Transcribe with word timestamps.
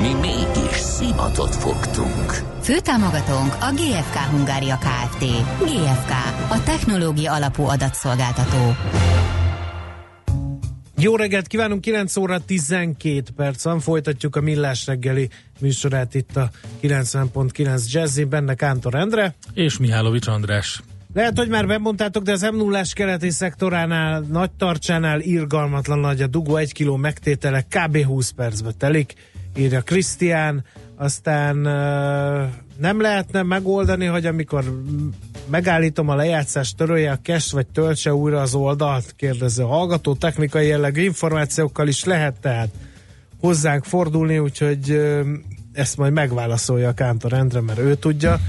Mi 0.00 0.14
mégis 0.14 0.76
szimatot 0.76 1.54
fogtunk. 1.54 2.32
Főtámogatónk 2.62 3.52
a 3.60 3.72
GFK 3.72 4.16
Hungária 4.16 4.78
Kft. 4.78 5.24
GFK, 5.58 6.10
a 6.48 6.62
technológia 6.64 7.32
alapú 7.32 7.62
adatszolgáltató. 7.62 8.76
Jó 10.98 11.16
reggelt 11.16 11.46
kívánunk, 11.46 11.80
9 11.80 12.16
óra 12.16 12.38
12 12.44 13.22
perc 13.36 13.64
van, 13.64 13.80
folytatjuk 13.80 14.36
a 14.36 14.40
Millás 14.40 14.86
reggeli 14.86 15.28
műsorát 15.60 16.14
itt 16.14 16.36
a 16.36 16.50
90.9 16.82 17.90
Jazzy, 17.90 18.24
benne 18.24 18.54
Kántor 18.54 18.94
Endre. 18.94 19.34
És 19.54 19.78
Mihálovics 19.78 20.26
András. 20.26 20.82
Lehet, 21.14 21.38
hogy 21.38 21.48
már 21.48 21.66
bemondtátok, 21.66 22.22
de 22.22 22.32
az 22.32 22.42
m 22.42 22.56
0 22.56 22.82
keleti 22.92 23.30
szektoránál, 23.30 24.20
nagy 24.20 24.50
tartsánál 24.50 25.20
irgalmatlan 25.20 25.98
nagy 25.98 26.22
a 26.22 26.26
dugó, 26.26 26.56
egy 26.56 26.72
kiló 26.72 26.96
megtétele 26.96 27.62
kb. 27.62 28.04
20 28.04 28.30
percbe 28.30 28.72
telik, 28.78 29.14
írja 29.58 29.80
Krisztián, 29.80 30.64
aztán 30.96 31.56
nem 32.78 33.00
lehetne 33.00 33.42
megoldani, 33.42 34.06
hogy 34.06 34.26
amikor 34.26 34.82
megállítom 35.50 36.08
a 36.08 36.14
lejátszást, 36.14 36.76
törölje 36.76 37.10
a 37.10 37.18
cache, 37.22 37.56
vagy 37.56 37.66
töltse 37.66 38.14
újra 38.14 38.40
az 38.40 38.54
oldalt, 38.54 39.14
kérdező 39.16 39.62
hallgató. 39.62 40.14
Technikai 40.14 40.66
jellegű 40.66 41.02
információkkal 41.02 41.88
is 41.88 42.04
lehet 42.04 42.40
tehát 42.40 42.68
hozzánk 43.40 43.84
fordulni, 43.84 44.38
úgyhogy 44.38 45.00
ezt 45.72 45.96
majd 45.96 46.12
megválaszolja 46.12 46.88
a 46.88 46.92
Kántor 46.92 47.32
Endre, 47.32 47.60
mert 47.60 47.78
ő 47.78 47.94
tudja. 47.94 48.40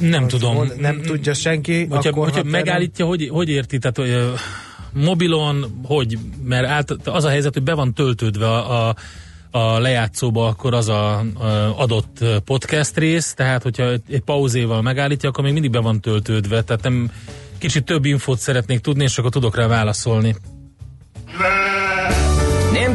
Nem 0.00 0.20
hogy 0.20 0.30
tudom. 0.30 0.68
Nem 0.78 1.00
tudja 1.00 1.34
senki. 1.34 1.84
Hogyha, 1.84 2.08
akkor, 2.08 2.24
hogyha 2.30 2.42
megállítja, 2.42 3.04
nem... 3.04 3.14
hogy, 3.16 3.28
hogy 3.28 3.48
érti? 3.48 3.78
Tehát, 3.78 3.96
hogy, 3.96 4.32
mobilon, 4.92 5.80
hogy? 5.84 6.18
Mert 6.44 6.66
állt, 6.66 6.90
az 6.90 7.24
a 7.24 7.28
helyzet, 7.28 7.52
hogy 7.52 7.62
be 7.62 7.74
van 7.74 7.94
töltődve 7.94 8.46
a, 8.46 8.88
a 8.88 8.94
a 9.56 9.78
lejátszóba 9.78 10.46
akkor 10.46 10.74
az 10.74 10.88
a, 10.88 11.24
adott 11.76 12.24
podcast 12.44 12.96
rész, 12.96 13.34
tehát 13.34 13.62
hogyha 13.62 13.84
egy 14.08 14.22
pauzéval 14.24 14.82
megállítja, 14.82 15.28
akkor 15.28 15.44
még 15.44 15.52
mindig 15.52 15.70
be 15.70 15.80
van 15.80 16.00
töltődve, 16.00 16.62
tehát 16.62 16.82
nem 16.82 17.10
kicsit 17.58 17.84
több 17.84 18.04
infót 18.04 18.38
szeretnék 18.38 18.80
tudni, 18.80 19.04
és 19.04 19.18
akkor 19.18 19.30
tudok 19.30 19.56
rá 19.56 19.66
válaszolni. 19.66 20.36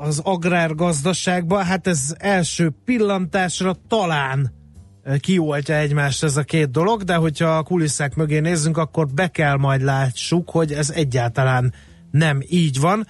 az 0.00 0.20
agrárgazdaságban, 0.24 1.64
hát 1.64 1.86
ez 1.86 2.14
első 2.18 2.72
pillantásra 2.84 3.76
talán 3.88 4.52
eh, 5.02 5.18
kioltja 5.18 5.74
egymást 5.74 6.22
ez 6.22 6.36
a 6.36 6.42
két 6.42 6.70
dolog, 6.70 7.02
de 7.02 7.14
hogyha 7.14 7.56
a 7.56 7.62
kulisszák 7.62 8.14
mögé 8.14 8.38
nézzünk, 8.38 8.76
akkor 8.76 9.06
be 9.06 9.28
kell 9.28 9.56
majd 9.56 9.82
látsuk, 9.82 10.50
hogy 10.50 10.72
ez 10.72 10.90
egyáltalán 10.90 11.72
nem 12.10 12.42
így 12.48 12.80
van, 12.80 13.06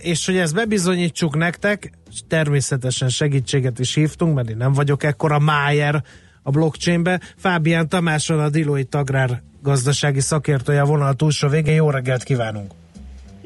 és 0.00 0.26
hogy 0.26 0.36
ezt 0.36 0.54
bebizonyítsuk 0.54 1.36
nektek, 1.36 1.92
természetesen 2.28 3.08
segítséget 3.08 3.78
is 3.78 3.94
hívtunk, 3.94 4.34
mert 4.34 4.50
én 4.50 4.56
nem 4.56 4.72
vagyok 4.72 5.02
ekkora 5.02 5.38
májer 5.38 6.02
a 6.42 6.50
blockchainbe. 6.50 7.20
Fábián 7.36 7.88
Tamás 7.88 8.28
van 8.28 8.38
a 8.38 8.48
Deloitte 8.48 8.98
Agrár 8.98 9.42
gazdasági 9.62 10.20
szakértője 10.20 10.82
vonal 10.82 11.14
túlsó 11.14 11.48
végén. 11.48 11.74
Jó 11.74 11.90
reggelt 11.90 12.22
kívánunk! 12.22 12.72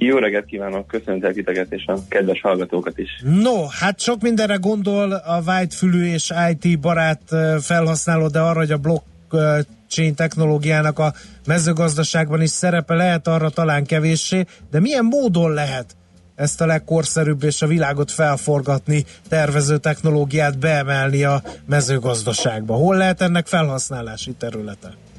Jó 0.03 0.19
reggelt 0.19 0.45
kívánok, 0.45 0.87
köszöntek 0.87 1.33
titeket 1.33 1.73
és 1.73 1.85
a 1.87 1.99
kedves 2.09 2.41
hallgatókat 2.41 2.99
is. 2.99 3.23
No, 3.23 3.67
hát 3.67 4.01
sok 4.01 4.21
mindenre 4.21 4.55
gondol 4.55 5.13
a 5.13 5.43
Whitefülű 5.47 6.05
és 6.05 6.33
IT 6.51 6.81
barát 6.81 7.23
felhasználó, 7.61 8.29
de 8.29 8.41
arra, 8.41 8.59
hogy 8.59 8.73
a 8.73 8.79
blockchain 8.79 10.15
technológiának 10.15 10.99
a 10.99 11.13
mezőgazdaságban 11.47 12.43
is 12.43 12.51
szerepe 12.51 12.95
lehet 12.95 13.29
arra 13.29 13.51
talán 13.51 13.85
kevéssé, 13.85 14.45
de 14.71 14.81
milyen 14.81 15.05
módon 15.05 15.53
lehet 15.53 15.97
ezt 16.35 16.61
a 16.61 16.67
legkorszerűbb 16.67 17.43
és 17.43 17.63
a 17.63 17.67
világot 17.67 18.11
felforgatni 18.11 19.05
tervező 19.29 19.79
technológiát 19.79 20.59
beemelni 20.59 21.25
a 21.25 21.43
mezőgazdaságba? 21.67 22.75
Hol 22.75 22.97
lehet 22.97 23.21
ennek 23.21 23.47
felhasználási 23.47 24.33
területe? 24.33 25.10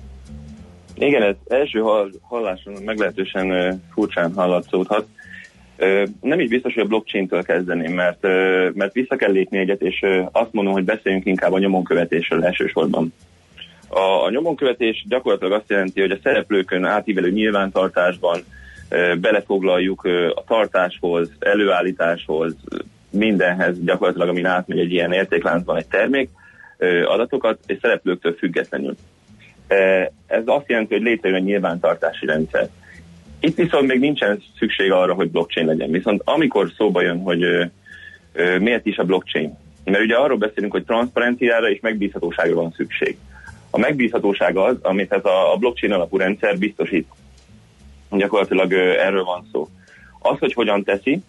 Igen, 1.05 1.21
ez 1.21 1.35
első 1.47 1.83
halláson 2.21 2.73
meglehetősen 2.85 3.79
furcsán 3.93 4.33
hallatszódhat. 4.33 5.05
Nem 6.21 6.39
is 6.39 6.49
biztos, 6.49 6.73
hogy 6.73 6.83
a 6.83 6.87
blockchain-től 6.87 7.43
kezdeném, 7.43 7.93
mert, 7.93 8.21
mert 8.73 8.93
vissza 8.93 9.15
kell 9.15 9.31
lépni 9.31 9.57
egyet, 9.57 9.81
és 9.81 10.05
azt 10.31 10.53
mondom, 10.53 10.73
hogy 10.73 10.83
beszéljünk 10.83 11.25
inkább 11.25 11.53
a 11.53 11.59
nyomonkövetésről 11.59 12.45
elsősorban. 12.45 13.13
A, 13.87 14.23
a 14.25 14.29
nyomonkövetés 14.29 15.05
gyakorlatilag 15.09 15.53
azt 15.53 15.69
jelenti, 15.69 16.01
hogy 16.01 16.11
a 16.11 16.19
szereplőkön 16.23 16.85
átívelő 16.85 17.31
nyilvántartásban 17.31 18.41
belefoglaljuk 19.21 20.03
a 20.35 20.43
tartáshoz, 20.47 21.31
előállításhoz, 21.39 22.55
mindenhez 23.09 23.83
gyakorlatilag, 23.83 24.29
amin 24.29 24.45
átmegy 24.45 24.79
egy 24.79 24.91
ilyen 24.91 25.11
értékláncban 25.11 25.77
egy 25.77 25.87
termék, 25.87 26.29
adatokat, 27.05 27.59
és 27.65 27.77
szereplőktől 27.81 28.33
függetlenül. 28.33 28.95
Ez 30.27 30.43
azt 30.45 30.69
jelenti, 30.69 30.93
hogy 30.93 31.03
létrejön 31.03 31.37
egy 31.37 31.43
nyilvántartási 31.43 32.25
rendszer. 32.25 32.69
Itt 33.39 33.55
viszont 33.55 33.87
még 33.87 33.99
nincsen 33.99 34.43
szükség 34.57 34.91
arra, 34.91 35.13
hogy 35.13 35.31
blockchain 35.31 35.67
legyen. 35.67 35.91
Viszont 35.91 36.21
amikor 36.25 36.71
szóba 36.77 37.01
jön, 37.01 37.19
hogy 37.19 37.71
miért 38.59 38.85
is 38.85 38.97
a 38.97 39.03
blockchain? 39.03 39.57
Mert 39.83 40.03
ugye 40.03 40.15
arról 40.15 40.37
beszélünk, 40.37 40.71
hogy 40.71 40.85
transzparenciára 40.85 41.69
és 41.69 41.79
megbízhatóságra 41.81 42.55
van 42.55 42.73
szükség. 42.75 43.17
A 43.69 43.77
megbízhatóság 43.77 44.57
az, 44.57 44.77
amit 44.81 45.11
ez 45.11 45.25
a 45.25 45.55
blockchain 45.59 45.93
alapú 45.93 46.17
rendszer 46.17 46.57
biztosít. 46.57 47.07
Gyakorlatilag 48.11 48.73
erről 48.73 49.23
van 49.23 49.47
szó. 49.51 49.67
Az, 50.19 50.39
hogy 50.39 50.53
hogyan 50.53 50.83
teszi, 50.83 51.21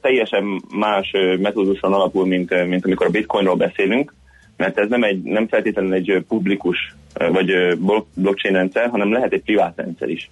teljesen 0.00 0.62
más 0.74 1.10
metóduson 1.38 1.92
alapul, 1.92 2.26
mint, 2.26 2.66
mint 2.66 2.84
amikor 2.84 3.06
a 3.06 3.10
bitcoinról 3.10 3.56
beszélünk, 3.56 4.14
mert 4.56 4.78
ez 4.78 4.88
nem, 4.88 5.02
egy, 5.02 5.22
nem 5.22 5.48
feltétlenül 5.48 5.92
egy 5.92 6.24
publikus 6.28 6.94
vagy 7.14 7.78
blockchain 8.14 8.54
rendszer, 8.54 8.88
hanem 8.88 9.12
lehet 9.12 9.32
egy 9.32 9.42
privát 9.42 9.76
rendszer 9.76 10.08
is. 10.08 10.30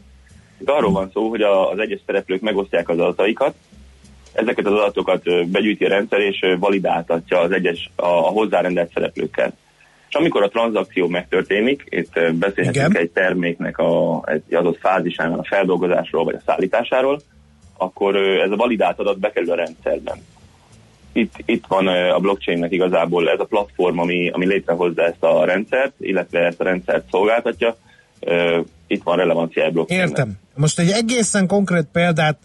Itt 0.59 0.71
arról 0.71 0.93
van 0.93 1.11
szó, 1.13 1.29
hogy 1.29 1.43
az 1.43 1.79
egyes 1.79 2.01
szereplők 2.07 2.41
megosztják 2.41 2.89
az 2.89 2.99
adataikat, 2.99 3.55
ezeket 4.33 4.67
az 4.67 4.73
adatokat 4.73 5.51
begyűjti 5.51 5.85
a 5.85 5.89
rendszer, 5.89 6.21
és 6.21 6.39
validáltatja 6.59 7.41
az 7.41 7.51
egyes 7.51 7.91
a, 7.97 8.07
a 8.07 8.31
hozzárendelt 8.31 8.93
szereplőkkel. 8.93 9.53
És 10.09 10.15
amikor 10.15 10.43
a 10.43 10.49
tranzakció 10.49 11.09
megtörténik, 11.09 11.85
itt 11.89 12.13
beszélhetünk 12.13 12.75
Igen. 12.75 12.97
egy 12.97 13.11
terméknek 13.11 13.79
a, 13.79 14.23
egy 14.27 14.55
adott 14.55 14.79
fázisánál 14.79 15.39
a 15.39 15.45
feldolgozásról 15.45 16.25
vagy 16.25 16.35
a 16.35 16.43
szállításáról, 16.47 17.21
akkor 17.77 18.17
ez 18.17 18.51
a 18.51 18.57
validált 18.57 18.99
adat 18.99 19.19
bekerül 19.19 19.51
a 19.51 19.57
rendszerben 19.57 20.17
itt, 21.17 21.33
itt 21.45 21.65
van 21.69 21.87
a 21.87 22.19
blockchainnek 22.19 22.73
igazából 22.73 23.31
ez 23.31 23.41
a 23.41 23.45
platform, 23.45 23.99
ami, 23.99 24.29
ami 24.29 24.47
létrehozza 24.47 25.03
ezt 25.03 25.23
a 25.23 25.45
rendszert, 25.45 25.93
illetve 25.99 26.39
ezt 26.39 26.61
a 26.61 26.65
rendszert 26.65 27.05
szolgáltatja. 27.11 27.77
Itt 28.87 29.03
van 29.03 29.17
relevancia 29.17 29.65
a 29.65 29.71
blockchainnek. 29.71 30.09
Értem. 30.09 30.33
Most 30.55 30.79
egy 30.79 30.91
egészen 30.91 31.47
konkrét 31.47 31.87
példát, 31.93 32.39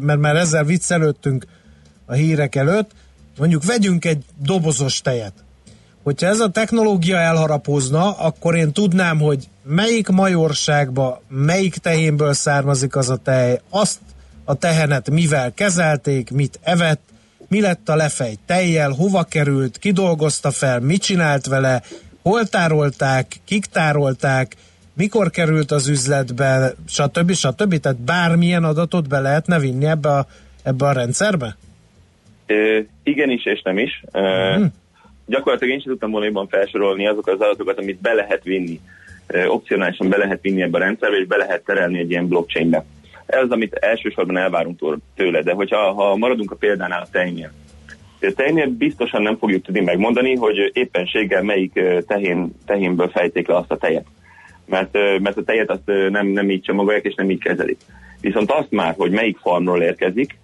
mert 0.00 0.18
már 0.18 0.36
ezzel 0.36 0.64
viccelődtünk 0.64 1.46
a 2.06 2.12
hírek 2.12 2.54
előtt, 2.54 2.90
mondjuk 3.38 3.64
vegyünk 3.64 4.04
egy 4.04 4.24
dobozos 4.42 5.00
tejet. 5.00 5.32
Hogyha 6.02 6.26
ez 6.26 6.40
a 6.40 6.50
technológia 6.50 7.16
elharapozna, 7.16 8.10
akkor 8.10 8.54
én 8.54 8.72
tudnám, 8.72 9.20
hogy 9.20 9.48
melyik 9.64 10.08
majorságba, 10.08 11.22
melyik 11.28 11.76
tehénből 11.76 12.32
származik 12.32 12.96
az 12.96 13.10
a 13.10 13.16
tej, 13.16 13.60
azt 13.70 13.98
a 14.44 14.54
tehenet 14.54 15.10
mivel 15.10 15.52
kezelték, 15.54 16.30
mit 16.30 16.58
evett, 16.62 17.00
mi 17.52 17.60
lett 17.60 17.88
a 17.88 17.96
lefej 17.96 18.34
tejjel, 18.46 18.90
hova 18.90 19.22
került, 19.22 19.78
ki 19.78 19.90
dolgozta 19.90 20.50
fel, 20.50 20.80
mit 20.80 21.02
csinált 21.02 21.46
vele, 21.46 21.82
hol 22.22 22.44
tárolták, 22.44 23.26
kik 23.44 23.64
tárolták, 23.64 24.56
mikor 24.96 25.30
került 25.30 25.70
az 25.70 25.88
üzletbe, 25.88 26.72
stb. 26.88 27.32
stb. 27.32 27.80
Tehát 27.80 28.00
bármilyen 28.00 28.64
adatot 28.64 29.08
be 29.08 29.20
lehetne 29.20 29.58
vinni 29.58 29.86
ebbe 29.86 30.08
a, 30.08 30.26
ebbe 30.62 30.86
a 30.86 30.92
rendszerbe? 30.92 31.56
Ö, 32.46 32.78
igenis 33.02 33.44
és 33.44 33.62
nem 33.62 33.78
is. 33.78 34.04
Ö, 34.12 34.52
hmm. 34.54 34.72
Gyakorlatilag 35.26 35.74
én 35.74 35.80
sem 35.80 35.90
tudtam 35.90 36.10
volna 36.10 36.26
jobban 36.26 36.48
felsorolni 36.48 37.06
azokat 37.06 37.34
az 37.34 37.40
adatokat, 37.40 37.78
amit 37.78 38.00
be 38.00 38.12
lehet 38.12 38.42
vinni, 38.42 38.80
ö, 39.26 39.46
opcionálisan 39.46 40.08
be 40.08 40.16
lehet 40.16 40.42
vinni 40.42 40.62
ebbe 40.62 40.78
a 40.78 40.80
rendszerbe, 40.80 41.16
és 41.16 41.26
be 41.26 41.36
lehet 41.36 41.64
terelni 41.64 41.98
egy 41.98 42.10
ilyen 42.10 42.28
blockchainbe. 42.28 42.84
Ez 43.26 43.50
amit 43.50 43.74
elsősorban 43.74 44.36
elvárunk 44.36 44.98
tőle, 45.14 45.42
de 45.42 45.52
hogyha 45.52 45.92
ha 45.92 46.16
maradunk 46.16 46.50
a 46.50 46.56
példánál 46.56 47.02
a 47.02 47.08
tejnél, 47.10 47.52
a 48.20 48.32
tejnél 48.36 48.66
biztosan 48.66 49.22
nem 49.22 49.36
fogjuk 49.36 49.62
tudni 49.64 49.80
megmondani, 49.80 50.34
hogy 50.34 50.70
éppenséggel 50.72 51.42
melyik 51.42 51.80
tehén, 52.06 52.52
tehénből 52.66 53.08
fejték 53.08 53.48
le 53.48 53.56
azt 53.56 53.70
a 53.70 53.76
tejet. 53.76 54.06
Mert, 54.66 54.92
mert 54.92 55.36
a 55.36 55.44
tejet 55.44 55.70
azt 55.70 56.10
nem, 56.10 56.26
nem 56.26 56.50
így 56.50 56.62
csomagolják 56.62 57.04
és 57.04 57.14
nem 57.14 57.30
így 57.30 57.42
kezelik. 57.42 57.78
Viszont 58.20 58.50
azt 58.50 58.70
már, 58.70 58.94
hogy 58.96 59.10
melyik 59.10 59.38
farmról 59.38 59.82
érkezik, 59.82 60.38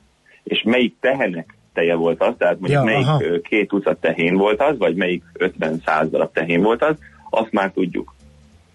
és 0.44 0.62
melyik 0.64 0.94
tehenek 1.00 1.54
teje 1.72 1.94
volt 1.94 2.22
az, 2.22 2.34
tehát 2.38 2.60
mondjuk 2.60 2.84
ja, 2.84 2.84
melyik 2.84 3.06
aha. 3.06 3.40
két 3.42 3.68
tucat 3.68 4.00
tehén 4.00 4.36
volt 4.36 4.62
az, 4.62 4.78
vagy 4.78 4.94
melyik 4.94 5.22
50-100 5.34 6.06
darab 6.10 6.32
tehén 6.32 6.62
volt 6.62 6.82
az, 6.82 6.96
azt 7.30 7.52
már 7.52 7.70
tudjuk. 7.70 8.14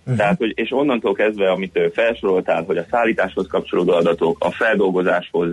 Uh-huh. 0.04 0.18
Tehát, 0.18 0.38
hogy, 0.38 0.52
és 0.56 0.72
onnantól 0.72 1.14
kezdve, 1.14 1.52
amit 1.52 1.80
felsoroltál, 1.94 2.64
hogy 2.64 2.78
a 2.78 2.86
szállításhoz 2.90 3.48
kapcsolódó 3.48 3.92
adatok, 3.94 4.38
a 4.40 4.52
feldolgozáshoz 4.52 5.52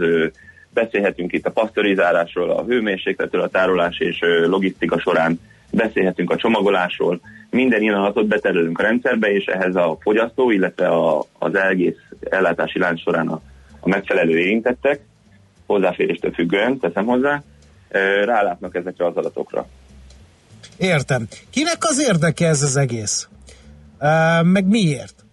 beszélhetünk 0.74 1.32
itt 1.32 1.46
a 1.46 1.50
pasztorizálásról, 1.50 2.50
a 2.50 2.64
hőmérsékletről, 2.64 3.42
a 3.42 3.48
tárolás 3.48 3.98
és 3.98 4.18
logisztika 4.46 5.00
során, 5.00 5.40
beszélhetünk 5.70 6.30
a 6.30 6.36
csomagolásról, 6.36 7.20
minden 7.50 7.82
ilyen 7.82 7.94
adatot 7.94 8.26
beterelünk 8.26 8.78
a 8.78 8.82
rendszerbe, 8.82 9.32
és 9.32 9.44
ehhez 9.44 9.76
a 9.76 9.98
fogyasztó, 10.00 10.50
illetve 10.50 10.88
a, 10.88 11.24
az 11.38 11.54
egész 11.54 11.96
ellátási 12.20 12.78
lánc 12.78 13.00
során 13.00 13.28
a, 13.28 13.40
a 13.80 13.88
megfelelő 13.88 14.38
érintettek, 14.38 15.00
hozzáféréstől 15.66 16.32
függően, 16.32 16.78
teszem 16.78 17.04
hozzá, 17.04 17.42
rálátnak 18.24 18.74
ezekre 18.74 19.06
az 19.06 19.16
adatokra. 19.16 19.66
Értem. 20.76 21.28
Kinek 21.50 21.76
az 21.78 22.00
érdeke 22.00 22.46
ez 22.46 22.62
az 22.62 22.76
egész? 22.76 23.28
Meg 24.42 24.66
miért? 24.66 25.24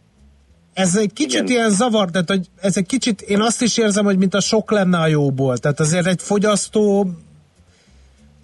Ez 0.74 0.96
egy 0.96 1.14
kicsit 1.14 1.42
Igen. 1.42 1.52
ilyen 1.56 1.69
zavar, 1.69 2.10
tehát 2.12 2.30
hogy 2.30 2.48
ez 2.62 2.78
egy 2.78 2.86
kicsit, 2.86 3.22
én 3.22 3.42
azt 3.42 3.62
is 3.62 3.78
érzem, 3.78 4.06
hogy 4.06 4.18
mint 4.18 4.34
a 4.34 4.40
sok 4.40 4.72
lenne 4.72 4.98
a 4.98 5.08
jóból. 5.08 5.58
Tehát 5.58 5.80
azért 5.80 6.06
egy 6.06 6.22
fogyasztó 6.22 7.12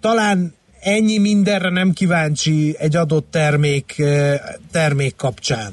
talán 0.00 0.54
ennyi 0.80 1.18
mindenre 1.18 1.70
nem 1.70 1.92
kíváncsi 1.92 2.74
egy 2.78 2.96
adott 2.96 3.30
termék, 3.30 4.02
termék 4.72 5.16
kapcsán. 5.16 5.72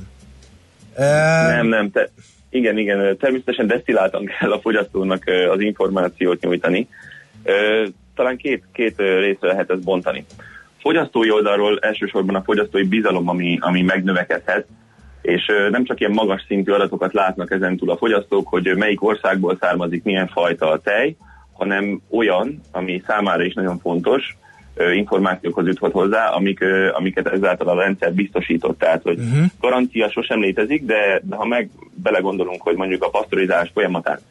Nem, 0.97 1.67
nem. 1.67 1.91
Te, 1.91 2.09
igen, 2.49 2.77
igen. 2.77 3.17
Természetesen 3.17 3.67
desztilláltan 3.67 4.25
kell 4.25 4.51
a 4.51 4.59
fogyasztónak 4.59 5.23
az 5.51 5.59
információt 5.59 6.41
nyújtani. 6.41 6.87
Talán 8.15 8.37
két, 8.37 8.63
két 8.73 8.97
részre 8.97 9.47
lehet 9.47 9.69
ezt 9.69 9.83
bontani. 9.83 10.25
Fogyasztói 10.81 11.31
oldalról 11.31 11.79
elsősorban 11.79 12.35
a 12.35 12.41
fogyasztói 12.41 12.83
bizalom, 12.83 13.29
ami, 13.29 13.57
ami 13.61 13.81
megnövekedhet, 13.81 14.67
és 15.21 15.45
nem 15.71 15.83
csak 15.83 15.99
ilyen 15.99 16.11
magas 16.11 16.43
szintű 16.47 16.71
adatokat 16.71 17.13
látnak 17.13 17.51
ezen 17.51 17.77
túl 17.77 17.89
a 17.89 17.97
fogyasztók, 17.97 18.47
hogy 18.47 18.75
melyik 18.75 19.03
országból 19.03 19.57
származik 19.59 20.03
milyen 20.03 20.27
fajta 20.27 20.69
a 20.69 20.79
tej, 20.79 21.15
hanem 21.53 22.01
olyan, 22.09 22.61
ami 22.71 23.03
számára 23.07 23.43
is 23.43 23.53
nagyon 23.53 23.79
fontos, 23.79 24.37
információkhoz 24.93 25.67
juthat 25.67 25.91
hozzá, 25.91 26.29
amik, 26.29 26.63
amiket 26.93 27.27
ezáltal 27.27 27.67
a 27.67 27.81
rendszer 27.81 28.13
biztosított. 28.13 28.77
Tehát, 28.77 29.01
hogy 29.01 29.19
uh-huh. 29.19 29.45
garancia 29.59 30.11
sosem 30.11 30.41
létezik, 30.41 30.85
de, 30.85 31.21
de 31.23 31.35
ha 31.35 31.45
meg 31.45 31.69
belegondolunk, 31.93 32.61
hogy 32.61 32.75
mondjuk 32.75 33.03
a 33.03 33.09
pasztorizálás 33.09 33.71
folyamatát 33.73 34.21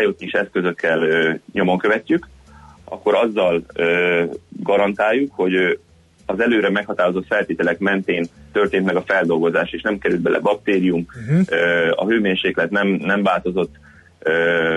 IoT 0.00 0.20
is 0.20 0.32
eszközökkel 0.32 1.00
nyomon 1.52 1.78
követjük, 1.78 2.28
akkor 2.84 3.14
azzal 3.14 3.62
garantáljuk, 4.62 5.32
hogy 5.34 5.78
az 6.26 6.40
előre 6.40 6.70
meghatározott 6.70 7.26
feltételek 7.26 7.78
mentén 7.78 8.26
történt 8.52 8.84
meg 8.84 8.96
a 8.96 9.02
feldolgozás, 9.02 9.72
és 9.72 9.82
nem 9.82 9.98
került 9.98 10.20
bele 10.20 10.38
baktérium, 10.38 11.06
uh-huh. 11.28 11.46
a 11.90 12.06
hőmérséklet 12.06 12.70
nem, 12.70 12.88
nem 12.88 13.22
változott 13.22 13.74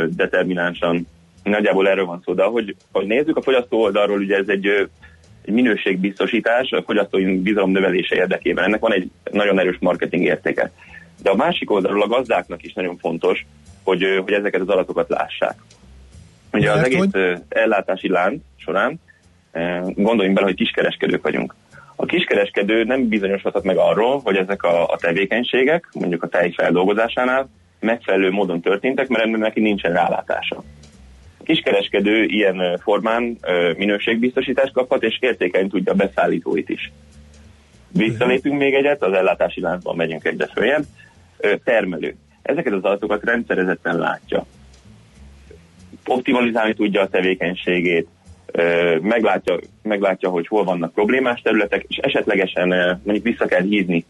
determinánsan, 0.07 1.07
nagyjából 1.43 1.89
erről 1.89 2.05
van 2.05 2.21
szó, 2.25 2.33
de 2.33 2.43
ahogy, 2.43 2.75
ahogy 2.91 3.07
nézzük 3.07 3.37
a 3.37 3.41
fogyasztó 3.41 3.81
oldalról, 3.81 4.19
ugye 4.19 4.37
ez 4.37 4.47
egy, 4.47 4.65
egy 5.45 5.53
minőségbiztosítás, 5.53 6.71
a 6.71 6.83
fogyasztói 6.83 7.37
bizalom 7.37 7.71
növelése 7.71 8.15
érdekében. 8.15 8.63
Ennek 8.63 8.79
van 8.79 8.93
egy 8.93 9.11
nagyon 9.31 9.59
erős 9.59 9.77
marketing 9.79 10.23
értéke. 10.23 10.71
De 11.21 11.29
a 11.29 11.35
másik 11.35 11.71
oldalról 11.71 12.01
a 12.01 12.07
gazdáknak 12.07 12.63
is 12.63 12.73
nagyon 12.73 12.97
fontos, 12.97 13.45
hogy, 13.83 14.21
hogy 14.23 14.33
ezeket 14.33 14.61
az 14.61 14.69
adatokat 14.69 15.09
lássák. 15.09 15.55
Ugye 16.51 16.71
az 16.71 16.83
egész 16.83 16.99
hogy... 17.11 17.41
ellátási 17.49 18.09
lánc 18.09 18.41
során 18.55 18.99
gondoljunk 19.95 20.35
bele, 20.35 20.47
hogy 20.47 20.55
kiskereskedők 20.55 21.23
vagyunk. 21.23 21.55
A 21.95 22.05
kiskereskedő 22.05 22.83
nem 22.83 23.07
bizonyosodhat 23.07 23.63
meg 23.63 23.77
arról, 23.77 24.19
hogy 24.23 24.35
ezek 24.35 24.63
a, 24.63 24.87
a 24.87 24.97
tevékenységek, 24.97 25.89
mondjuk 25.93 26.23
a 26.23 26.27
tej 26.27 26.51
feldolgozásánál 26.51 27.49
megfelelő 27.79 28.31
módon 28.31 28.61
történtek, 28.61 29.07
mert 29.07 29.23
ennek 29.23 29.39
neki 29.39 29.59
nincsen 29.59 29.93
rálátása. 29.93 30.63
A 31.39 31.43
kiskereskedő 31.43 32.23
ilyen 32.23 32.79
formán 32.83 33.37
minőségbiztosítást 33.77 34.73
kaphat, 34.73 35.03
és 35.03 35.17
értékelni 35.19 35.69
tudja 35.69 35.91
a 35.91 35.95
beszállítóit 35.95 36.69
is. 36.69 36.91
Visszalépünk 37.91 38.57
még 38.57 38.73
egyet, 38.73 39.03
az 39.03 39.13
ellátási 39.13 39.61
láncban 39.61 39.95
megyünk 39.95 40.25
egyre 40.25 40.47
följebb. 40.53 40.83
Termelő. 41.63 42.15
Ezeket 42.41 42.73
az 42.73 42.83
adatokat 42.83 43.23
rendszerezetten 43.23 43.97
látja. 43.97 44.45
Optimalizálni 46.05 46.73
tudja 46.73 47.01
a 47.01 47.07
tevékenységét, 47.07 48.07
meglátja, 49.01 49.59
meglátja, 49.81 50.29
hogy 50.29 50.47
hol 50.47 50.63
vannak 50.63 50.93
problémás 50.93 51.41
területek, 51.41 51.85
és 51.87 51.97
esetlegesen 51.97 52.67
mondjuk 53.03 53.25
vissza 53.25 53.45
kell 53.45 53.61
hívni 53.61 54.05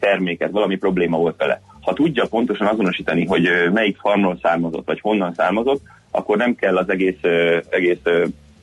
terméket, 0.00 0.50
valami 0.50 0.76
probléma 0.76 1.16
volt 1.16 1.36
vele. 1.36 1.60
Ha 1.80 1.92
tudja 1.92 2.26
pontosan 2.26 2.66
azonosítani, 2.66 3.24
hogy 3.26 3.48
melyik 3.72 3.96
farmról 3.96 4.38
származott, 4.42 4.86
vagy 4.86 5.00
honnan 5.00 5.34
származott, 5.34 5.82
akkor 6.10 6.36
nem 6.36 6.54
kell 6.54 6.76
az 6.76 6.88
egész, 6.88 7.22
egész 7.68 8.02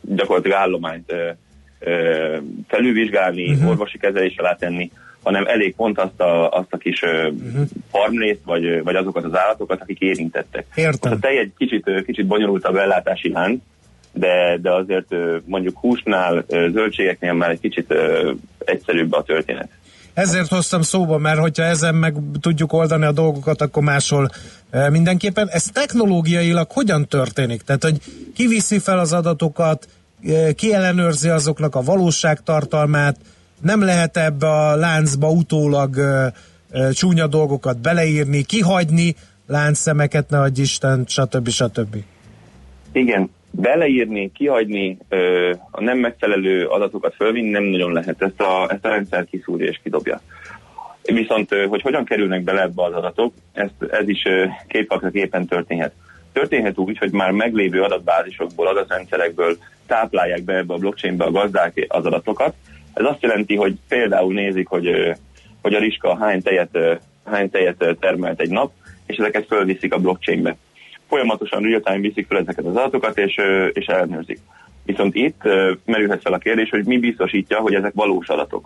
gyakorlatilag 0.02 0.58
állományt 0.58 1.14
felülvizsgálni, 2.68 3.52
uh-huh. 3.52 3.70
orvosi 3.70 3.98
kezelés 3.98 4.36
alá 4.38 4.56
tenni, 4.56 4.92
hanem 5.24 5.46
elég 5.46 5.76
pont 5.76 6.00
azt 6.00 6.22
a, 6.22 6.50
azt 6.50 6.74
a 6.74 6.78
kis 6.78 7.02
uh-huh. 7.02 7.62
farmrészt, 7.92 8.42
vagy, 8.46 8.84
vagy 8.84 8.96
azokat 8.96 9.24
az 9.24 9.36
állatokat, 9.36 9.82
akik 9.82 10.00
érintettek. 10.00 10.66
Értem. 10.76 11.12
a 11.12 11.20
tej 11.20 11.38
egy 11.38 11.52
kicsit, 11.58 12.04
kicsit 12.06 12.26
bonyolultabb 12.26 12.76
ellátási 12.76 13.32
lánc, 13.32 13.62
de, 14.14 14.58
de 14.62 14.74
azért 14.74 15.08
mondjuk 15.46 15.78
húsnál, 15.78 16.46
zöldségeknél 16.48 17.34
már 17.34 17.50
egy 17.50 17.60
kicsit 17.60 17.94
egyszerűbb 18.66 19.14
a 19.14 19.24
történet. 19.24 19.70
Ezért 20.14 20.50
hoztam 20.50 20.82
szóba, 20.82 21.18
mert 21.18 21.40
hogyha 21.40 21.64
ezen 21.64 21.96
meg 21.96 22.16
tudjuk 22.42 22.74
oldani 22.74 23.06
a 23.06 23.12
dolgokat, 23.12 23.62
akkor 23.62 23.84
máshol 23.84 24.30
mindenképpen. 24.90 25.48
Ez 25.50 25.64
technológiailag 25.64 26.72
hogyan 26.72 27.08
történik? 27.08 27.62
Tehát, 27.62 27.84
hogy 27.84 28.02
ki 28.36 28.48
viszi 28.48 28.80
fel 28.80 29.00
az 29.00 29.14
adatokat, 29.14 29.88
ki 30.56 30.74
ellenőrzi 30.74 31.30
azoknak 31.30 31.76
a 31.76 31.82
valóságtartalmát, 31.82 33.18
nem 33.62 33.82
lehet 33.82 34.18
ebbe 34.18 34.48
a 34.48 34.76
láncba 34.76 35.30
utólag 35.30 35.96
csúnya 36.94 37.28
dolgokat 37.28 37.78
beleírni, 37.78 38.44
kihagyni 38.44 39.16
láncszemeket, 39.48 40.30
ne 40.30 40.40
adj 40.40 40.62
Isten, 40.62 41.04
stb. 41.08 41.50
stb. 41.50 41.96
Igen, 42.92 43.30
beleírni, 43.52 44.32
kihagyni, 44.32 44.98
a 45.72 45.82
nem 45.82 45.98
megfelelő 45.98 46.66
adatokat 46.66 47.16
fölvinni 47.16 47.50
nem 47.50 47.64
nagyon 47.64 47.94
lehet. 47.94 48.22
Ezt 48.22 48.42
a, 48.42 48.68
ezt 48.70 48.86
a 48.86 48.90
rendszer 48.90 49.26
kiszúrja 49.26 49.68
és 49.68 49.80
kidobja. 49.84 50.22
Viszont, 51.04 51.56
hogy 51.70 51.82
hogyan 51.82 52.06
kerülnek 52.06 52.44
bele 52.44 52.62
ebbe 52.62 52.84
az 52.84 52.94
adatok, 52.94 53.34
ezt, 53.54 53.74
ez 53.92 54.08
is 54.08 54.24
képen 55.12 55.46
történhet. 55.46 55.94
Történhet 56.34 56.78
úgy, 56.78 56.98
hogy 56.98 57.12
már 57.12 57.32
meglévő 57.32 57.82
adatbázisokból, 57.82 58.68
adatrendszerekből 58.68 59.58
táplálják 59.86 60.44
be 60.44 60.56
ebbe 60.56 60.74
a 60.74 60.78
blockchainbe 60.78 61.24
a 61.24 61.32
gazdák 61.32 61.86
az 61.88 62.06
adatokat. 62.06 62.54
Ez 62.94 63.06
azt 63.06 63.22
jelenti, 63.22 63.56
hogy 63.56 63.76
például 63.88 64.34
nézik, 64.34 64.68
hogy, 64.68 65.16
hogy 65.62 65.74
a 65.74 65.80
riska 65.80 66.18
hány 66.18 66.42
tejet, 66.42 66.78
hány 67.26 67.50
tejet 67.50 67.98
termelt 68.00 68.42
egy 68.42 68.50
nap, 68.50 68.72
és 69.06 69.18
ezeket 69.18 69.46
fölviszik 69.46 69.94
a 69.94 70.00
blockchainbe 70.00 70.58
folyamatosan 71.12 71.62
real-time 71.62 72.00
viszik 72.00 72.28
fel 72.28 72.38
ezeket 72.38 72.66
az 72.66 72.76
adatokat, 72.76 73.18
és, 73.18 73.40
és 73.74 73.86
ellenőrzik. 73.86 74.40
Viszont 74.86 75.16
itt 75.16 75.42
merülhet 75.86 76.22
fel 76.22 76.34
a 76.34 76.38
kérdés, 76.38 76.70
hogy 76.70 76.86
mi 76.86 76.98
biztosítja, 76.98 77.60
hogy 77.60 77.74
ezek 77.74 77.94
valós 77.94 78.28
adatok. 78.28 78.66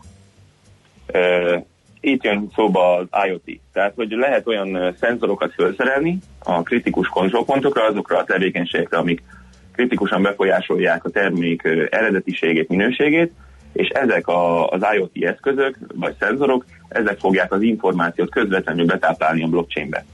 Itt 2.00 2.24
jön 2.24 2.50
szóba 2.56 2.96
az 2.96 3.08
IoT. 3.28 3.60
Tehát, 3.74 3.94
hogy 3.96 4.12
lehet 4.12 4.48
olyan 4.48 4.96
szenzorokat 5.00 5.54
felszerelni 5.54 6.18
a 6.44 6.64
kritikus 6.64 7.08
kontrollpontokra, 7.08 7.84
azokra 7.84 8.18
a 8.18 8.24
tevékenységekre, 8.24 8.98
amik 8.98 9.24
kritikusan 9.72 10.22
befolyásolják 10.22 11.06
a 11.06 11.10
termék 11.10 11.64
eredetiségét, 11.90 12.70
minőségét, 12.70 13.32
és 13.74 13.88
ezek 13.88 14.28
a, 14.28 14.70
az 14.70 14.82
IoT 14.96 15.24
eszközök, 15.24 15.78
vagy 15.96 16.16
szenzorok, 16.20 16.66
ezek 16.88 17.20
fogják 17.20 17.54
az 17.54 17.62
információt 17.62 18.30
közvetlenül 18.30 18.86
betáplálni 18.86 19.44
a 19.44 19.48
blockchainbe. 19.48 20.06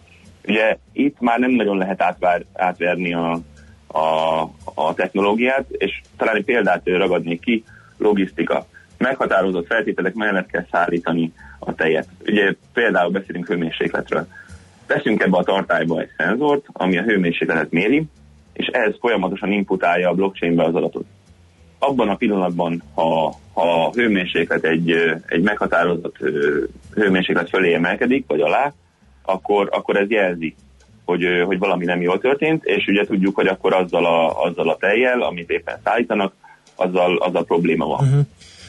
Ugye 0.48 0.78
itt 0.92 1.20
már 1.20 1.40
nem 1.40 1.52
nagyon 1.52 1.78
lehet 1.78 2.02
átvár, 2.02 2.46
átverni 2.54 3.14
a, 3.14 3.40
a, 3.88 4.42
a 4.74 4.94
technológiát, 4.94 5.66
és 5.70 6.02
talán 6.18 6.36
egy 6.36 6.46
példát 6.46 6.82
ragadnék 6.84 7.40
ki, 7.40 7.64
logisztika. 7.98 8.66
Meghatározott 8.98 9.66
feltételek 9.66 10.14
mellett 10.14 10.48
kell 10.48 10.66
szállítani 10.72 11.34
a 11.60 11.76
tejet. 11.76 12.08
Ugye 12.26 12.54
például 12.74 13.12
beszélünk 13.12 13.48
hőmérsékletről. 13.48 14.28
Teszünk 14.86 15.22
ebbe 15.22 15.38
a 15.38 15.44
tartályba 15.44 16.00
egy 16.02 16.10
szenzort, 16.18 16.66
ami 16.72 16.98
a 16.98 17.04
hőmérsékletet 17.04 17.72
méri, 17.72 18.04
és 18.54 18.68
ez 18.68 18.94
folyamatosan 19.00 19.52
inputálja 19.52 20.10
a 20.10 20.14
blockchainbe 20.14 20.64
az 20.64 20.76
adatot. 20.76 21.06
Abban 21.80 22.10
a 22.10 22.16
pillanatban, 22.16 22.84
ha, 22.94 23.36
ha 23.54 23.86
a 23.86 23.92
hőmérséklet 23.92 24.64
egy, 24.64 24.92
egy 25.26 25.42
meghatározott 25.42 26.18
hőmérséklet 26.94 27.50
fölé 27.50 27.74
emelkedik, 27.74 28.26
vagy 28.28 28.42
alá, 28.42 28.74
akkor, 29.22 29.70
akkor 29.72 29.98
ez 29.98 30.10
jelzi, 30.10 30.56
hogy, 31.06 31.25
hogy 31.46 31.58
valami 31.58 31.86
nem 31.86 32.01
jól 32.01 32.20
történt, 32.20 32.63
és 32.63 32.88
ugye 32.88 33.06
tudjuk, 33.06 33.36
hogy 33.36 33.48
akkor 33.48 33.74
azzal 33.74 34.06
a, 34.06 34.44
azzal 34.44 34.70
a 34.70 34.78
tejjel, 34.78 35.22
amit 35.22 35.50
éppen 35.50 35.80
szállítanak, 35.84 36.34
azzal, 36.75 37.18
azzal 37.18 37.46
probléma 37.46 37.86
van. 37.86 38.08
Uh-huh. 38.08 38.25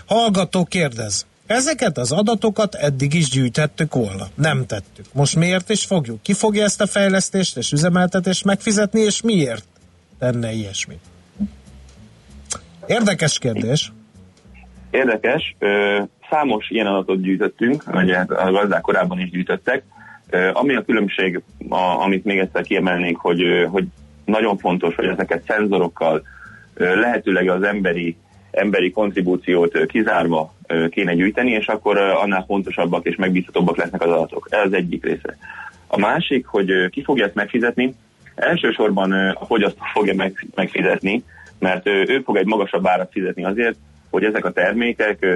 Hallgató 0.06 0.64
kérdez. 0.64 1.26
Ezeket 1.46 1.98
az 1.98 2.12
adatokat 2.12 2.74
eddig 2.74 3.14
is 3.14 3.30
gyűjtettük 3.30 3.94
volna. 3.94 4.26
Nem 4.34 4.66
tettük. 4.66 5.04
Most 5.12 5.36
miért 5.36 5.70
is 5.70 5.84
fogjuk? 5.84 6.22
Ki 6.22 6.32
fogja 6.32 6.64
ezt 6.64 6.80
a 6.80 6.86
fejlesztést 6.86 7.56
és 7.56 7.72
üzemeltetést 7.72 8.44
megfizetni, 8.44 9.00
és 9.00 9.22
miért 9.22 9.64
tenne 10.18 10.52
ilyesmi? 10.52 10.98
Érdekes 12.86 13.38
kérdés. 13.38 13.92
Érdekes. 14.90 15.56
Számos 16.30 16.70
ilyen 16.70 16.86
adatot 16.86 17.22
gyűjtöttünk, 17.22 17.84
ugye 17.92 18.16
a 18.16 18.50
gazdák 18.50 18.80
korábban 18.80 19.20
is 19.20 19.30
gyűjtöttek. 19.30 19.84
Ami 20.52 20.74
a 20.74 20.84
különbség, 20.84 21.42
amit 22.04 22.24
még 22.24 22.38
egyszer 22.38 22.62
kiemelnék, 22.62 23.16
hogy, 23.16 23.42
hogy 23.70 23.84
nagyon 24.24 24.56
fontos, 24.56 24.94
hogy 24.94 25.06
ezeket 25.06 25.44
szenzorokkal 25.46 26.22
lehetőleg 26.74 27.48
az 27.48 27.62
emberi 27.62 28.16
emberi 28.52 28.90
kontribúciót 28.90 29.86
kizárva 29.86 30.54
kéne 30.90 31.14
gyűjteni, 31.14 31.50
és 31.50 31.66
akkor 31.66 31.98
annál 31.98 32.44
fontosabbak 32.46 33.06
és 33.06 33.16
megbízhatóbbak 33.16 33.76
lesznek 33.76 34.02
az 34.02 34.10
adatok. 34.10 34.46
Ez 34.50 34.60
az 34.64 34.72
egyik 34.72 35.04
része. 35.04 35.36
A 35.86 35.98
másik, 35.98 36.46
hogy 36.46 36.88
ki 36.90 37.02
fogja 37.02 37.24
ezt 37.24 37.34
megfizetni, 37.34 37.94
elsősorban 38.34 39.12
a 39.12 39.44
fogyasztó 39.46 39.82
fogja 39.92 40.14
meg, 40.14 40.46
megfizetni, 40.54 41.24
mert 41.58 41.86
ő 41.86 42.22
fog 42.24 42.36
egy 42.36 42.46
magasabb 42.46 42.86
árat 42.86 43.12
fizetni 43.12 43.44
azért, 43.44 43.76
hogy 44.10 44.24
ezek 44.24 44.44
a 44.44 44.52
termékek 44.52 45.26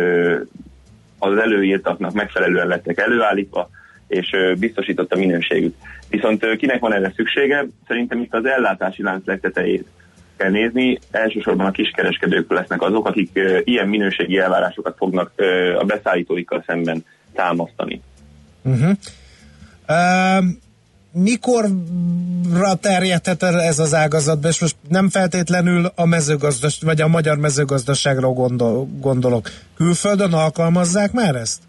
az 1.18 1.38
előírtaknak 1.38 2.12
megfelelően 2.12 2.66
lettek 2.66 3.00
előállítva, 3.00 3.70
és 4.08 4.36
biztosított 4.58 5.12
a 5.12 5.16
minőségük. 5.16 5.74
Viszont 6.10 6.56
kinek 6.56 6.80
van 6.80 6.94
erre 6.94 7.12
szüksége? 7.16 7.66
Szerintem 7.86 8.20
itt 8.20 8.34
az 8.34 8.44
ellátási 8.44 9.02
lánc 9.02 9.26
legtetejét 9.26 9.86
kell 10.36 10.50
nézni, 10.50 10.98
elsősorban 11.10 11.66
a 11.66 11.70
kiskereskedők 11.70 12.50
lesznek 12.50 12.82
azok, 12.82 13.06
akik 13.06 13.40
ilyen 13.64 13.88
minőségi 13.88 14.38
elvárásokat 14.38 14.96
fognak 14.96 15.32
a 15.78 15.84
beszállítóikkal 15.84 16.64
szemben 16.66 17.04
támasztani. 17.34 18.00
Uh-huh. 18.62 18.90
Uh, 19.88 20.44
mikorra 21.12 22.74
terjedhet 22.80 23.42
ez 23.42 23.78
az 23.78 23.94
ágazatba, 23.94 24.48
és 24.48 24.60
most 24.60 24.76
nem 24.88 25.08
feltétlenül 25.08 25.92
a 25.94 26.06
mezőgazdas, 26.06 26.78
vagy 26.80 27.00
a 27.00 27.08
magyar 27.08 27.36
mezőgazdaságra 27.36 28.28
gondol, 28.28 28.88
gondolok. 29.00 29.50
Külföldön 29.76 30.32
alkalmazzák 30.32 31.12
már 31.12 31.34
ezt? 31.34 31.62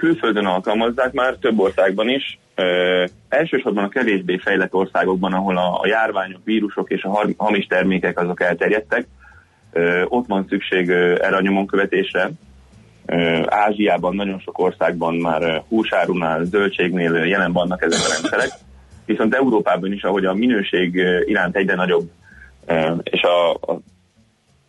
Külföldön 0.00 0.46
alkalmazzák 0.46 1.12
már, 1.12 1.34
több 1.34 1.58
országban 1.58 2.08
is. 2.08 2.38
Ö, 2.54 3.04
elsősorban 3.28 3.84
a 3.84 3.88
kevésbé 3.88 4.36
fejlett 4.36 4.74
országokban, 4.74 5.32
ahol 5.32 5.56
a, 5.56 5.80
a 5.80 5.86
járványok, 5.86 6.40
vírusok 6.44 6.90
és 6.90 7.02
a 7.02 7.26
hamis 7.36 7.66
termékek 7.66 8.20
azok 8.20 8.42
elterjedtek, 8.42 9.06
ö, 9.72 10.02
ott 10.08 10.26
van 10.26 10.46
szükség 10.48 10.88
ö, 10.88 11.12
erre 11.22 11.36
a 11.36 11.40
nyomonkövetésre. 11.40 12.30
Ö, 13.06 13.42
Ázsiában, 13.46 14.14
nagyon 14.14 14.38
sok 14.38 14.58
országban 14.58 15.14
már 15.14 15.62
húsárunál, 15.68 16.44
zöldségnél 16.44 17.14
jelen 17.14 17.52
vannak 17.52 17.82
ezek 17.82 18.00
a 18.06 18.12
rendszerek. 18.12 18.50
Viszont 19.04 19.34
Európában 19.34 19.92
is, 19.92 20.02
ahogy 20.02 20.24
a 20.24 20.34
minőség 20.34 20.94
iránt 21.24 21.56
egyre 21.56 21.74
nagyobb, 21.74 22.10
és 23.02 23.22
a, 23.22 23.50
a, 23.50 23.80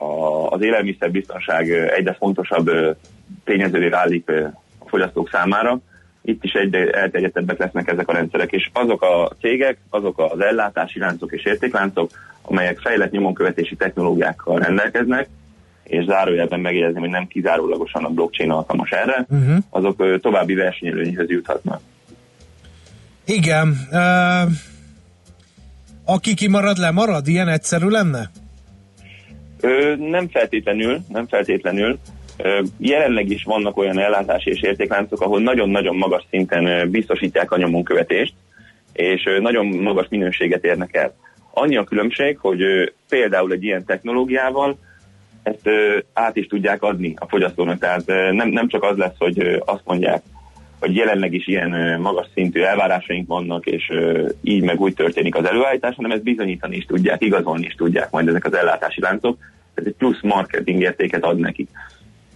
a, 0.03 0.49
az 0.49 0.61
élelmiszerbiztonság 0.61 1.71
egyre 1.71 2.13
fontosabb 2.13 2.69
tényezővé 3.43 3.87
válik 3.87 4.31
fogyasztók 4.87 5.29
számára, 5.29 5.79
itt 6.21 6.43
is 6.43 6.53
egyre 6.53 6.89
elterjedtebbek 6.89 7.57
lesznek 7.57 7.87
ezek 7.87 8.07
a 8.07 8.13
rendszerek, 8.13 8.51
és 8.51 8.69
azok 8.73 9.01
a 9.01 9.31
cégek, 9.41 9.77
azok 9.89 10.19
az 10.19 10.39
ellátási 10.39 10.99
láncok 10.99 11.31
és 11.31 11.45
értékláncok, 11.45 12.11
amelyek 12.41 12.79
fejlett 12.79 13.11
nyomonkövetési 13.11 13.75
technológiákkal 13.75 14.59
rendelkeznek, 14.59 15.27
és 15.83 16.05
zárójelben 16.05 16.59
megjegyezni, 16.59 16.99
hogy 16.99 17.09
nem 17.09 17.27
kizárólagosan 17.27 18.03
a 18.03 18.09
blockchain 18.09 18.51
alkalmas 18.51 18.89
erre, 18.89 19.25
uh-huh. 19.29 19.57
azok 19.69 20.19
további 20.21 20.53
versenyelőnyhöz 20.53 21.29
juthatnak. 21.29 21.81
Igen. 23.25 23.77
Uh, 23.91 24.51
aki 26.05 26.33
kimarad, 26.33 26.77
lemarad? 26.77 27.27
Ilyen 27.27 27.47
egyszerű 27.47 27.87
lenne? 27.87 28.29
Ö, 29.59 29.95
nem 29.95 30.29
feltétlenül, 30.29 30.99
nem 31.07 31.27
feltétlenül. 31.27 31.99
Jelenleg 32.77 33.29
is 33.29 33.43
vannak 33.43 33.77
olyan 33.77 33.99
ellátási 33.99 34.49
és 34.49 34.61
értékláncok, 34.61 35.21
ahol 35.21 35.41
nagyon-nagyon 35.41 35.95
magas 35.95 36.25
szinten 36.29 36.89
biztosítják 36.89 37.51
a 37.51 37.57
nyomonkövetést, 37.57 38.33
és 38.93 39.29
nagyon 39.39 39.65
magas 39.65 40.07
minőséget 40.09 40.63
érnek 40.63 40.95
el. 40.95 41.15
Annyi 41.53 41.77
a 41.77 41.83
különbség, 41.83 42.37
hogy 42.37 42.61
például 43.09 43.51
egy 43.51 43.63
ilyen 43.63 43.85
technológiával 43.85 44.77
ezt 45.43 45.69
át 46.13 46.35
is 46.35 46.47
tudják 46.47 46.83
adni 46.83 47.13
a 47.17 47.27
fogyasztónak. 47.27 47.79
Tehát 47.79 48.05
nem, 48.31 48.49
nem 48.49 48.67
csak 48.67 48.83
az 48.83 48.97
lesz, 48.97 49.15
hogy 49.17 49.61
azt 49.65 49.81
mondják, 49.85 50.21
hogy 50.79 50.95
jelenleg 50.95 51.33
is 51.33 51.47
ilyen 51.47 51.99
magas 52.01 52.27
szintű 52.33 52.61
elvárásaink 52.61 53.27
vannak, 53.27 53.65
és 53.65 53.91
így 54.41 54.63
meg 54.63 54.79
úgy 54.79 54.93
történik 54.93 55.35
az 55.35 55.45
előállítás, 55.45 55.95
hanem 55.95 56.11
ezt 56.11 56.23
bizonyítani 56.23 56.75
is 56.75 56.85
tudják, 56.85 57.21
igazolni 57.21 57.65
is 57.65 57.75
tudják 57.75 58.11
majd 58.11 58.27
ezek 58.27 58.45
az 58.45 58.55
ellátási 58.55 59.01
láncok. 59.01 59.37
Ez 59.73 59.85
egy 59.85 59.95
plusz 59.97 60.21
marketing 60.21 60.81
értéket 60.81 61.23
ad 61.23 61.39
nekik 61.39 61.69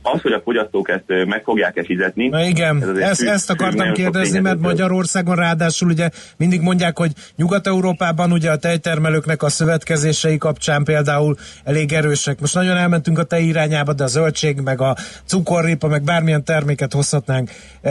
az, 0.01 0.21
hogy 0.21 0.31
a 0.31 0.41
fogyasztók 0.43 0.89
ezt 0.89 1.25
meg 1.27 1.43
fogják-e 1.43 1.83
fizetni. 1.83 2.27
Na 2.27 2.43
igen, 2.43 2.81
ez 2.81 2.97
ezt, 2.97 3.21
ezt 3.21 3.49
akartam 3.49 3.93
kérdezni, 3.93 4.39
mert 4.39 4.59
Magyarországon 4.59 5.35
ráadásul 5.35 5.89
ugye 5.89 6.09
mindig 6.37 6.61
mondják, 6.61 6.97
hogy 6.97 7.11
Nyugat-Európában 7.35 8.31
ugye 8.31 8.51
a 8.51 8.55
tejtermelőknek 8.55 9.43
a 9.43 9.49
szövetkezései 9.49 10.37
kapcsán 10.37 10.83
például 10.83 11.35
elég 11.63 11.93
erősek. 11.93 12.39
Most 12.39 12.53
nagyon 12.53 12.77
elmentünk 12.77 13.19
a 13.19 13.23
tej 13.23 13.43
irányába, 13.43 13.93
de 13.93 14.03
a 14.03 14.07
zöldség, 14.07 14.59
meg 14.59 14.81
a 14.81 14.95
cukorrépa, 15.25 15.87
meg 15.87 16.03
bármilyen 16.03 16.43
terméket 16.43 16.93
hozhatnánk. 16.93 17.49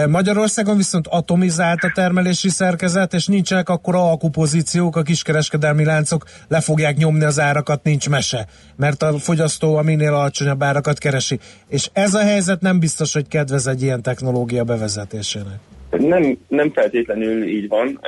Magyarországon 0.08 0.76
viszont 0.76 1.06
atomizált 1.06 1.82
a 1.82 1.92
termelési 1.94 2.48
szerkezet, 2.48 3.14
és 3.14 3.26
nincsenek 3.26 3.68
akkor 3.68 3.94
alkupozíciók, 3.94 4.96
a 4.96 5.02
kiskereskedelmi 5.02 5.84
láncok 5.84 6.24
le 6.48 6.60
fogják 6.60 6.96
nyomni 6.96 7.24
az 7.24 7.40
árakat, 7.40 7.82
nincs 7.82 8.08
mese, 8.08 8.46
mert 8.76 9.02
a 9.02 9.18
fogyasztó 9.18 9.76
a 9.76 9.82
minél 9.82 10.14
alacsonyabb 10.14 10.62
árakat 10.62 10.98
keresi. 10.98 11.38
És 11.68 11.90
ez 12.00 12.14
a 12.14 12.24
helyzet 12.24 12.60
nem 12.60 12.78
biztos, 12.78 13.12
hogy 13.12 13.28
kedvez 13.28 13.66
egy 13.66 13.82
ilyen 13.82 14.02
technológia 14.02 14.64
bevezetésének. 14.64 15.58
Nem, 15.90 16.38
nem 16.48 16.72
feltétlenül 16.72 17.42
így 17.44 17.68
van. 17.68 18.00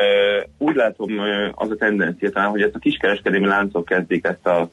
Úgy 0.59 0.75
látom 0.75 1.11
az 1.55 1.71
a 1.71 1.77
tendencia 1.77 2.31
talán, 2.31 2.51
hogy 2.51 2.63
ezt 2.63 2.75
a 2.75 2.79
kiskereskedelmi 2.79 3.47
láncok 3.47 3.85
kezdik 3.85 4.27
ezt 4.27 4.47
a, 4.47 4.69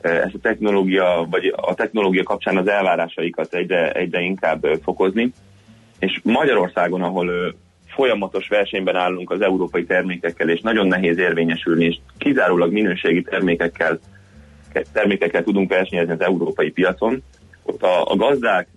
ezt 0.00 0.34
a 0.34 0.38
technológia, 0.42 1.26
vagy 1.30 1.54
a 1.56 1.74
technológia 1.74 2.22
kapcsán 2.22 2.56
az 2.56 2.68
elvárásaikat 2.68 3.54
egyre, 3.54 3.92
egyre 3.92 4.20
inkább 4.20 4.66
fokozni. 4.82 5.32
És 5.98 6.20
Magyarországon, 6.22 7.02
ahol 7.02 7.54
folyamatos 7.86 8.48
versenyben 8.48 8.96
állunk 8.96 9.30
az 9.30 9.40
európai 9.40 9.84
termékekkel, 9.84 10.48
és 10.48 10.60
nagyon 10.60 10.86
nehéz 10.86 11.18
érvényesülni, 11.18 11.84
és 11.84 11.96
kizárólag 12.18 12.72
minőségi 12.72 13.22
termékekkel, 13.22 13.98
termékekkel 14.92 15.42
tudunk 15.42 15.70
versenyezni 15.70 16.12
az 16.12 16.20
európai 16.20 16.70
piacon, 16.70 17.22
ott 17.62 17.82
a, 17.82 18.10
a 18.10 18.16
gazdák 18.16 18.68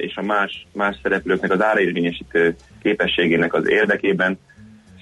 és 0.00 0.16
a 0.16 0.22
más, 0.22 0.66
más 0.72 0.96
szereplőknek 1.02 1.52
az 1.52 1.62
áraérvényesítő 1.62 2.56
képességének 2.82 3.54
az 3.54 3.68
érdekében 3.68 4.38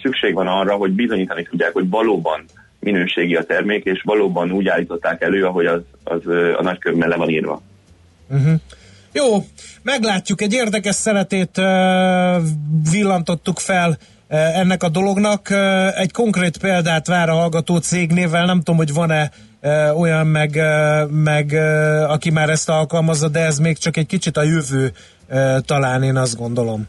szükség 0.03 0.35
van 0.35 0.47
arra, 0.47 0.75
hogy 0.75 0.91
bizonyítani 0.91 1.43
tudják, 1.43 1.73
hogy 1.73 1.89
valóban 1.89 2.45
minőségi 2.79 3.37
a 3.37 3.45
termék, 3.45 3.85
és 3.85 4.03
valóban 4.05 4.51
úgy 4.51 4.69
állították 4.69 5.23
elő, 5.23 5.45
ahogy 5.45 5.67
az, 5.67 5.81
az 6.05 6.27
a 6.57 6.63
nagykörben 6.63 7.09
le 7.09 7.17
van 7.17 7.29
írva. 7.29 7.63
Uh-huh. 8.29 8.55
Jó, 9.13 9.45
meglátjuk, 9.83 10.41
egy 10.41 10.53
érdekes 10.53 10.95
szeretét 10.95 11.59
uh, 11.59 12.43
villantottuk 12.91 13.59
fel 13.59 13.99
ennek 14.33 14.83
a 14.83 14.89
dolognak. 14.89 15.51
Egy 15.97 16.13
konkrét 16.13 16.59
példát 16.59 17.07
vár 17.07 17.29
a 17.29 17.35
hallgató 17.35 17.77
cégnével, 17.77 18.45
nem 18.45 18.59
tudom, 18.59 18.77
hogy 18.77 18.93
van-e 18.93 19.31
olyan 19.97 20.27
meg, 20.27 20.61
meg 21.11 21.53
aki 22.09 22.31
már 22.31 22.49
ezt 22.49 22.69
alkalmazza, 22.69 23.29
de 23.29 23.41
ez 23.41 23.59
még 23.59 23.79
csak 23.79 23.97
egy 23.97 24.07
kicsit 24.07 24.37
a 24.37 24.43
jövő 24.43 24.93
talán 25.61 26.03
én 26.03 26.17
azt 26.17 26.39
gondolom. 26.39 26.89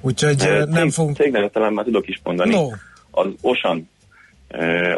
Úgyhogy 0.00 0.38
Cég, 0.38 0.64
nem 0.68 0.90
fogunk... 0.90 1.16
Cégnél 1.16 1.50
talán 1.50 1.72
már 1.72 1.84
tudok 1.84 2.08
is 2.08 2.20
mondani. 2.24 2.50
No. 2.54 2.68
Az 3.10 3.26
Osan, 3.40 3.88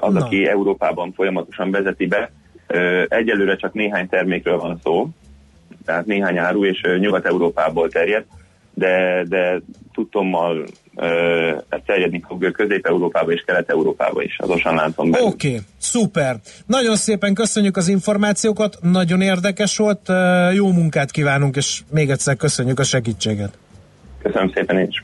az, 0.01 0.13
Na. 0.13 0.25
aki 0.25 0.47
Európában 0.49 1.13
folyamatosan 1.13 1.71
vezeti 1.71 2.07
be, 2.07 2.31
egyelőre 3.09 3.57
csak 3.57 3.73
néhány 3.73 4.09
termékről 4.09 4.59
van 4.59 4.81
szó, 4.83 5.09
tehát 5.85 6.07
néhány 6.07 6.39
áru, 6.39 6.65
és 6.65 6.81
Nyugat-Európából 6.99 7.89
terjed, 7.89 8.25
de, 8.77 9.25
de 9.29 9.63
tudtommal 9.93 10.65
ez 11.69 11.81
terjedni 11.87 12.23
fog 12.29 12.51
Közép-Európába 12.53 13.33
és 13.33 13.43
Kelet-Európába 13.47 14.23
is, 14.23 14.37
az 14.39 14.49
Osan 14.49 14.75
láncon 14.75 15.11
belül. 15.11 15.27
Oké, 15.27 15.49
okay, 15.49 15.61
szuper. 15.79 16.37
Nagyon 16.67 16.97
szépen 16.97 17.35
köszönjük 17.35 17.77
az 17.77 17.89
információkat, 17.89 18.79
nagyon 18.83 19.21
érdekes 19.21 19.77
volt, 19.77 20.09
jó 20.55 20.73
munkát 20.73 21.11
kívánunk, 21.11 21.57
és 21.57 21.81
még 21.91 22.11
egyszer 22.11 22.37
köszönjük 22.37 22.79
a 22.79 22.85
segítséget. 22.85 23.59
Köszönöm 24.23 24.51
szépen 24.55 24.79
én 24.79 24.87
is. 24.87 25.03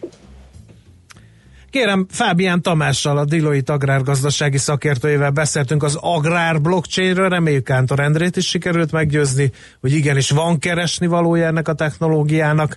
Kérem, 1.70 2.06
Fábián 2.10 2.62
Tamással, 2.62 3.18
a 3.18 3.24
Deloitte 3.24 3.72
agrárgazdasági 3.72 4.58
szakértőjével 4.58 5.30
beszéltünk 5.30 5.82
az 5.82 5.98
agrár 6.00 6.60
blockchainről, 6.60 7.28
reméljük 7.28 7.64
Kántor 7.64 8.00
Endrét 8.00 8.36
is 8.36 8.48
sikerült 8.48 8.92
meggyőzni, 8.92 9.50
hogy 9.80 9.92
igenis 9.92 10.30
van 10.30 10.58
keresni 10.58 11.06
valója 11.06 11.46
ennek 11.46 11.68
a 11.68 11.74
technológiának 11.74 12.76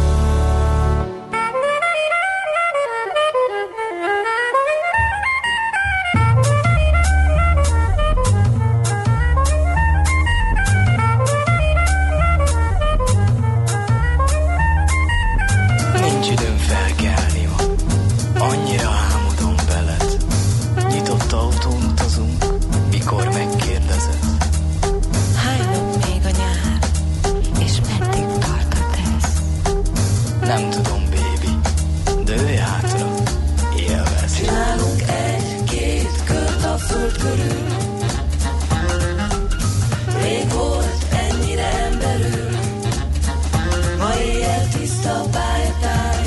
Tiszta 44.77 45.23
pályatáj, 45.31 46.25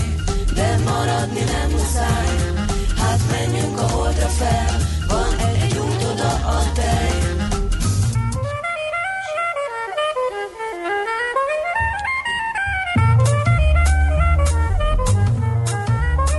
de 0.54 0.78
maradni 0.84 1.40
nem 1.40 1.70
muszáj. 1.70 2.26
Hát 2.96 3.20
menjünk 3.30 3.78
a 3.78 3.90
holdra 3.90 4.28
fel, 4.28 4.76
van 5.08 5.38
egy 5.62 5.76
út 5.76 6.04
oda 6.12 6.30
a 6.30 6.72
tej. 6.74 7.12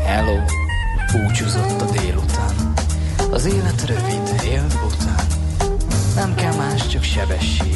Hello, 0.06 0.40
búcsúzott 1.12 1.82
a 1.82 1.86
délután. 1.92 2.74
Az 3.32 3.46
élet 3.46 3.86
rövid, 3.86 4.42
éld 4.44 4.74
után. 4.86 5.26
Nem 6.16 6.36
kell 6.36 6.56
más, 6.56 6.88
csak 6.88 7.04
sebesség. 7.04 7.75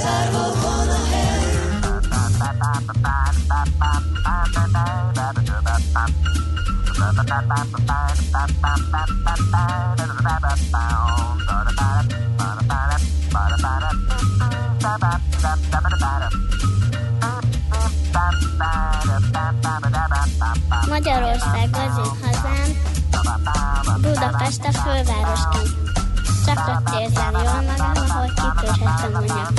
Zárva 0.00 0.52
van 0.62 0.88
a 0.88 1.00
Magyarország 20.88 21.68
az 21.72 21.98
én 21.98 22.12
hazám, 22.22 22.68
Budapest 24.00 24.64
a 24.64 24.72
fővárosként. 24.72 25.99
Ott 26.50 27.00
érzem 27.00 27.32
jól 27.32 27.42
magam, 27.42 27.92
ahol 28.08 28.26
kitörhetem 28.26 29.14
a. 29.16 29.50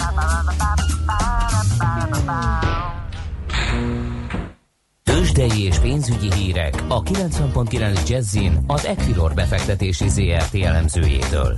Tőzsdei 5.03 5.63
és 5.65 5.79
pénzügyi 5.79 6.33
hírek 6.33 6.83
a 6.87 7.03
90.9 7.03 8.09
Jazzin 8.09 8.63
az 8.67 8.85
Equilor 8.85 9.33
befektetési 9.33 10.09
ZRT 10.09 10.55
elemzőjétől. 10.55 11.57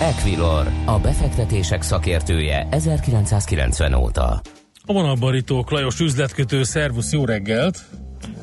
Equilor, 0.00 0.66
a 0.84 0.98
befektetések 0.98 1.82
szakértője 1.82 2.66
1990 2.70 3.94
óta. 3.94 4.40
A 4.86 4.92
vonalbarítók 4.92 5.70
Lajos 5.70 6.00
üzletkötő, 6.00 6.62
szervusz, 6.62 7.12
jó 7.12 7.24
reggelt! 7.24 7.78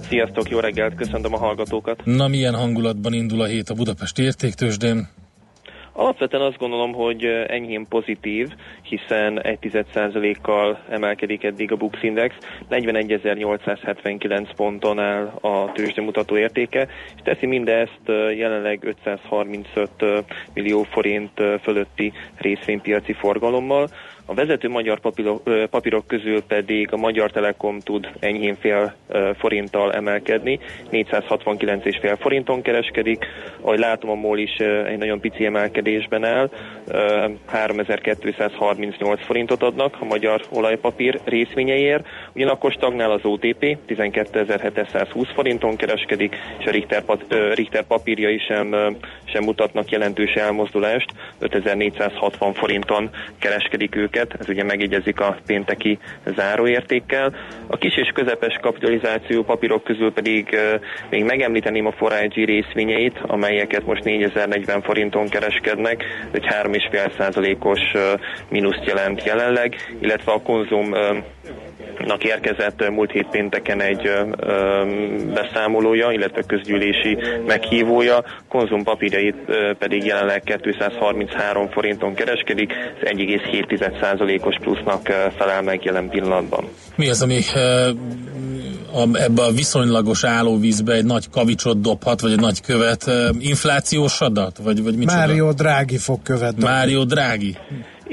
Sziasztok, 0.08 0.49
jó 0.49 0.60
reggelt, 0.60 0.95
köszöntöm 0.95 1.34
a 1.34 1.38
hallgatókat. 1.38 2.01
Na, 2.06 2.27
milyen 2.27 2.56
hangulatban 2.56 3.13
indul 3.13 3.41
a 3.41 3.45
hét 3.45 3.69
a 3.69 3.73
Budapest 3.73 4.19
értéktősdén? 4.19 5.08
Alapvetően 5.93 6.43
azt 6.43 6.58
gondolom, 6.58 6.93
hogy 6.93 7.25
enyhén 7.47 7.88
pozitív, 7.88 8.47
hiszen 8.82 9.39
1,1%-kal 9.43 10.80
emelkedik 10.89 11.43
eddig 11.43 11.71
a 11.71 11.75
Bux 11.75 12.04
Index, 12.04 12.36
41.879 12.69 14.49
ponton 14.56 14.99
áll 14.99 15.25
a 15.41 15.71
tőzsdemutató 15.71 16.38
értéke, 16.38 16.88
és 17.15 17.21
teszi 17.23 17.45
mindezt 17.45 18.01
jelenleg 18.36 18.84
535 18.84 19.89
millió 20.54 20.84
forint 20.84 21.41
fölötti 21.62 22.13
részvénypiaci 22.38 23.13
forgalommal. 23.13 23.89
A 24.32 24.34
vezető 24.34 24.70
magyar 24.70 25.00
papírok, 25.70 26.08
közül 26.08 26.44
pedig 26.44 26.94
a 26.94 26.98
Magyar 26.98 27.32
Telekom 27.32 27.80
tud 27.80 28.08
enyhén 28.20 28.56
fél 28.56 28.94
forinttal 29.38 29.94
emelkedni, 29.94 30.60
469,5 30.91 32.17
forinton 32.20 32.62
kereskedik, 32.62 33.26
ahogy 33.62 33.80
látom 33.80 34.10
a 34.10 34.13
MOL 34.13 34.38
is 34.38 34.56
egy 34.88 34.98
nagyon 34.98 35.20
pici 35.20 35.46
emelkedésben 35.46 36.24
áll, 36.24 36.50
3238 37.46 39.26
forintot 39.26 39.63
adnak 39.63 39.98
a 40.00 40.06
magyar 40.06 40.41
olajpapír 40.50 41.20
részvényeiért, 41.24 42.08
ugyanakkor 42.34 42.72
stagnál 42.72 43.12
az 43.12 43.22
OTP, 43.24 43.78
12720 43.86 45.28
forinton 45.34 45.76
kereskedik, 45.76 46.36
és 46.60 46.65
a 46.65 46.72
Richter, 46.72 47.04
Richter 47.54 47.84
papírjai 47.84 48.38
sem, 48.38 48.96
sem 49.24 49.44
mutatnak 49.44 49.89
jelentős 49.89 50.34
elmozdulást, 50.34 51.12
5460 51.39 52.54
forinton 52.54 53.10
kereskedik 53.39 53.96
őket, 53.96 54.20
ez 54.39 54.49
ugye 54.49 54.63
megegyezik 54.63 55.19
a 55.19 55.38
pénteki 55.45 55.99
záróértékkel. 56.36 57.36
A 57.67 57.77
kis 57.77 57.97
és 57.97 58.12
közepes 58.13 58.57
kapitalizáció 58.62 59.43
papírok 59.43 59.84
közül 59.84 60.13
pedig 60.13 60.57
még 61.10 61.23
megemlíteném 61.23 61.86
a 61.86 61.91
Forage 61.91 62.45
részvényeit, 62.45 63.19
amelyeket 63.21 63.86
most 63.86 64.03
4040 64.03 64.81
forinton 64.81 65.29
kereskednek, 65.29 66.03
egy 66.31 66.45
3,5 66.45 67.17
százalékos 67.17 67.79
mínuszt 68.49 68.86
jelent 68.86 69.23
jelenleg, 69.23 69.75
illetve 69.99 70.31
a 70.31 70.41
konzum 70.41 70.93
nak 72.06 72.24
érkezett 72.24 72.90
múlt 72.90 73.12
hét 73.12 73.28
pénteken 73.32 73.82
egy 73.82 74.10
beszámolója, 75.34 76.12
illetve 76.12 76.42
közgyűlési 76.42 77.18
meghívója, 77.46 78.24
konzum 78.50 78.84
papírjait 78.84 79.36
ö, 79.48 79.72
pedig 79.80 80.06
jelenleg 80.06 80.60
233 80.64 81.70
forinton 81.70 82.14
kereskedik, 82.14 82.72
ez 82.72 83.10
1,7%-os 83.18 84.56
plusznak 84.62 85.10
ö, 85.10 85.14
felel 85.38 85.62
meg 85.62 85.84
jelen 85.84 86.10
pillanatban. 86.10 86.68
Mi 86.96 87.10
az, 87.10 87.22
ami 87.22 87.40
ö, 87.56 87.90
a, 88.94 89.08
ebbe 89.14 89.42
a 89.42 89.52
viszonylagos 89.52 90.24
állóvízbe 90.24 90.94
egy 90.94 91.06
nagy 91.06 91.30
kavicsot 91.30 91.82
dobhat, 91.82 92.22
vagy 92.22 92.32
egy 92.32 92.40
nagy 92.40 92.62
követ, 92.62 93.08
ö, 93.08 93.30
inflációs 93.40 94.22
adat? 94.22 94.58
Vagy, 94.64 94.84
vagy 94.84 94.96
micsoda? 94.96 95.18
Mário 95.18 95.54
Drági 95.54 95.98
fog 95.98 96.22
követni. 96.24 96.64
Mário 96.64 97.04
Drági. 97.04 97.58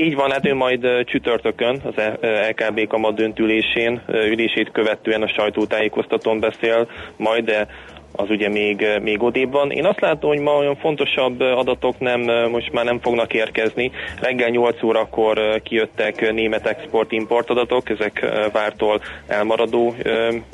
Így 0.01 0.15
van, 0.15 0.31
hát 0.31 0.47
ő 0.47 0.55
majd 0.55 0.87
csütörtökön 1.05 1.81
az 1.85 1.99
E- 1.99 2.19
ö, 2.21 2.49
LKB 2.49 2.87
kamat 2.87 3.15
döntülésén, 3.15 4.03
ülését 4.09 4.71
követően 4.73 5.23
a 5.23 5.29
sajtótájékoztatón 5.29 6.41
beszél, 6.41 6.89
majd 7.17 7.45
de 7.45 7.69
az 8.13 8.31
ugye 8.31 8.49
még, 8.49 8.81
ö, 8.81 8.99
még 8.99 9.23
odébb 9.23 9.53
van. 9.53 9.71
Én 9.71 9.85
azt 9.85 10.01
látom, 10.01 10.31
hogy 10.31 10.41
ma 10.41 10.57
olyan 10.57 10.77
fontosabb 10.77 11.41
ö, 11.41 11.51
adatok 11.51 11.99
nem, 11.99 12.29
ö, 12.29 12.49
most 12.49 12.73
már 12.73 12.85
nem 12.85 13.01
fognak 13.01 13.35
érkezni. 13.35 13.91
Reggel 14.21 14.49
8 14.49 14.83
órakor 14.83 15.61
kijöttek 15.63 16.33
német 16.33 16.67
export-import 16.67 17.51
adatok, 17.51 17.91
ezek 17.91 18.27
vártól 18.53 19.01
elmaradó 19.27 19.95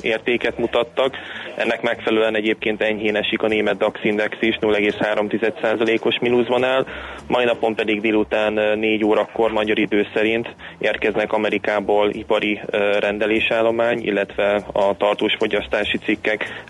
értéket 0.01 0.57
mutattak. 0.57 1.15
Ennek 1.55 1.81
megfelelően 1.81 2.35
egyébként 2.35 2.81
enyhén 2.81 3.15
esik 3.15 3.41
a 3.41 3.47
német 3.47 3.77
DAX 3.77 3.99
index 4.03 4.37
is, 4.39 4.57
0,3%-os 4.61 6.19
mínuszban 6.19 6.63
áll. 6.63 6.85
Mai 7.27 7.45
napon 7.45 7.75
pedig 7.75 8.01
délután 8.01 8.57
ö, 8.57 8.75
4 8.75 9.03
órakor 9.03 9.51
magyar 9.51 9.79
idő 9.79 10.07
szerint 10.13 10.55
érkeznek 10.77 11.33
Amerikából 11.33 12.09
ipari 12.11 12.61
rendelésállomány, 12.99 14.05
illetve 14.05 14.63
a 14.73 14.97
tartós 14.97 15.35
fogyasztási 15.37 15.97
cikkek 15.97 16.63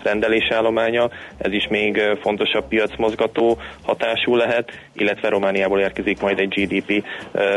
rendelésállománya. 0.76 1.10
Ez 1.38 1.52
is 1.52 1.66
még 1.70 2.00
fontosabb 2.20 2.68
piacmozgató 2.68 3.58
hatású 3.82 4.36
lehet, 4.36 4.70
illetve 4.92 5.28
Romániából 5.28 5.80
érkezik 5.80 6.20
majd 6.20 6.38
egy 6.38 6.48
GDP 6.48 7.04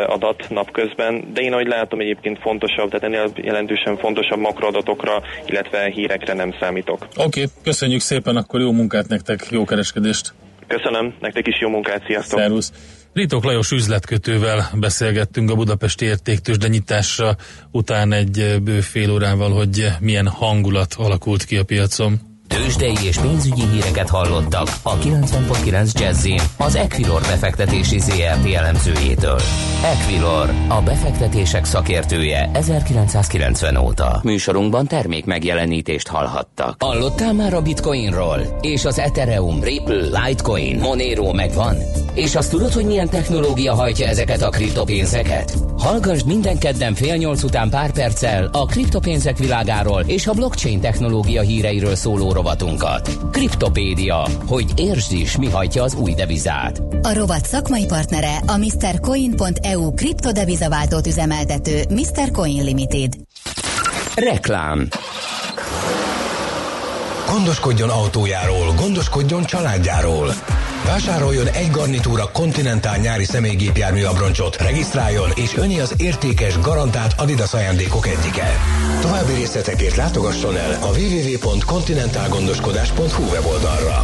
adat 0.08 0.46
napközben. 0.50 1.34
De 1.34 1.42
én 1.42 1.54
ahogy 1.54 1.68
látom 1.68 2.00
egyébként 2.00 2.40
fontosabb, 2.40 2.90
tehát 2.90 3.04
ennél 3.06 3.32
jelentősen 3.36 3.98
fontosabb 3.98 4.40
makroadatokra, 4.40 5.22
illetve 5.46 5.90
hírekre 5.90 6.34
nem 6.34 6.54
számítok. 6.60 7.08
Oké, 7.10 7.24
okay, 7.24 7.46
köszönjük 7.64 8.02
szépen, 8.02 8.36
akkor 8.36 8.60
jó 8.60 8.72
munkát 8.72 9.08
nektek, 9.08 9.48
jó 9.50 9.66
kereskedést. 9.66 10.34
Köszönöm, 10.68 11.14
nektek 11.20 11.48
is 11.48 11.60
jó 11.60 11.70
munkát, 11.70 12.04
sziasztok! 12.06 12.40
Szervusz. 12.40 12.72
Ritok 13.14 13.44
Lajos 13.44 13.72
üzletkötővel 13.72 14.70
beszélgettünk 14.80 15.50
a 15.50 15.56
Budapesti 15.56 16.06
értéktősde 16.06 16.68
nyitásra 16.68 17.36
után 17.72 18.12
egy 18.12 18.56
bő 18.64 18.82
fél 18.82 19.12
órával, 19.12 19.52
hogy 19.52 19.88
milyen 20.00 20.28
hangulat 20.28 20.94
alakult 20.98 21.44
ki 21.44 21.58
a 21.58 21.64
piacon. 21.64 22.29
Tőzsdei 22.50 22.96
és 23.08 23.18
pénzügyi 23.18 23.66
híreket 23.66 24.10
hallottak 24.10 24.68
a 24.84 24.98
90.9 24.98 26.00
Jazzin 26.00 26.42
az 26.58 26.76
Equilor 26.76 27.22
befektetési 27.22 28.00
ZRT 28.00 28.54
elemzőjétől. 28.54 29.40
Equilor, 29.84 30.50
a 30.68 30.82
befektetések 30.82 31.66
szakértője 31.66 32.50
1990 32.54 33.76
óta. 33.78 34.20
Műsorunkban 34.24 34.88
termék 34.88 35.26
megjelenítést 35.26 36.08
hallhattak. 36.08 36.84
Hallottál 36.84 37.34
már 37.34 37.54
a 37.54 37.62
Bitcoinról? 37.62 38.58
És 38.62 38.86
az 38.86 39.00
Ethereum, 39.00 39.64
Ripple, 39.64 40.26
Litecoin, 40.26 40.80
Monero 40.80 41.34
megvan? 41.34 41.76
És 42.20 42.36
azt 42.36 42.50
tudod, 42.50 42.74
hogy 42.74 42.86
milyen 42.86 43.10
technológia 43.10 43.74
hajtja 43.74 44.08
ezeket 44.08 44.42
a 44.42 44.50
kriptopénzeket? 44.50 45.54
Hallgassd 45.78 46.26
minden 46.26 46.58
kedden 46.58 46.94
fél 46.94 47.16
nyolc 47.16 47.44
után 47.44 47.70
pár 47.70 47.92
perccel 47.92 48.50
a 48.52 48.66
kriptopénzek 48.66 49.38
világáról 49.38 50.04
és 50.08 50.28
a 50.28 50.34
blockchain 50.34 50.80
technológia 50.80 51.42
híreiről 51.42 51.96
szóló 51.96 52.32
rovatunkat. 52.32 53.18
Kriptopédia, 53.32 54.28
hogy 54.46 54.66
értsd 54.76 55.12
is, 55.12 55.38
mi 55.38 55.50
hajtja 55.50 55.84
az 55.84 55.96
új 55.96 56.14
devizát. 56.14 56.82
A 57.02 57.14
rovat 57.14 57.46
szakmai 57.46 57.86
partnere 57.86 58.42
a 58.46 58.58
MrCoin.eu 58.58 59.94
kriptodevizaváltót 59.94 61.08
üzemeltető 61.08 61.84
Mr. 61.90 62.32
Coin 62.32 62.64
Limited. 62.64 63.14
Reklám 64.16 64.88
Gondoskodjon 67.32 67.90
autójáról, 67.90 68.74
gondoskodjon 68.74 69.44
családjáról. 69.44 70.34
Vásároljon 70.90 71.48
egy 71.48 71.72
garnitúra 71.72 72.32
Continental 72.32 72.96
nyári 72.96 73.24
személygépjármű 73.24 74.04
abroncsot, 74.04 74.56
regisztráljon, 74.56 75.32
és 75.36 75.58
öni 75.58 75.80
az 75.80 75.94
értékes, 75.98 76.60
garantált 76.60 77.14
Adidas 77.18 77.54
ajándékok 77.54 78.08
egyike. 78.08 78.58
További 79.02 79.34
részletekért 79.34 79.96
látogasson 79.96 80.58
el 80.58 80.78
a 80.82 80.88
www.continentalgondoskodás.hu 80.88 83.24
weboldalra. 83.24 84.04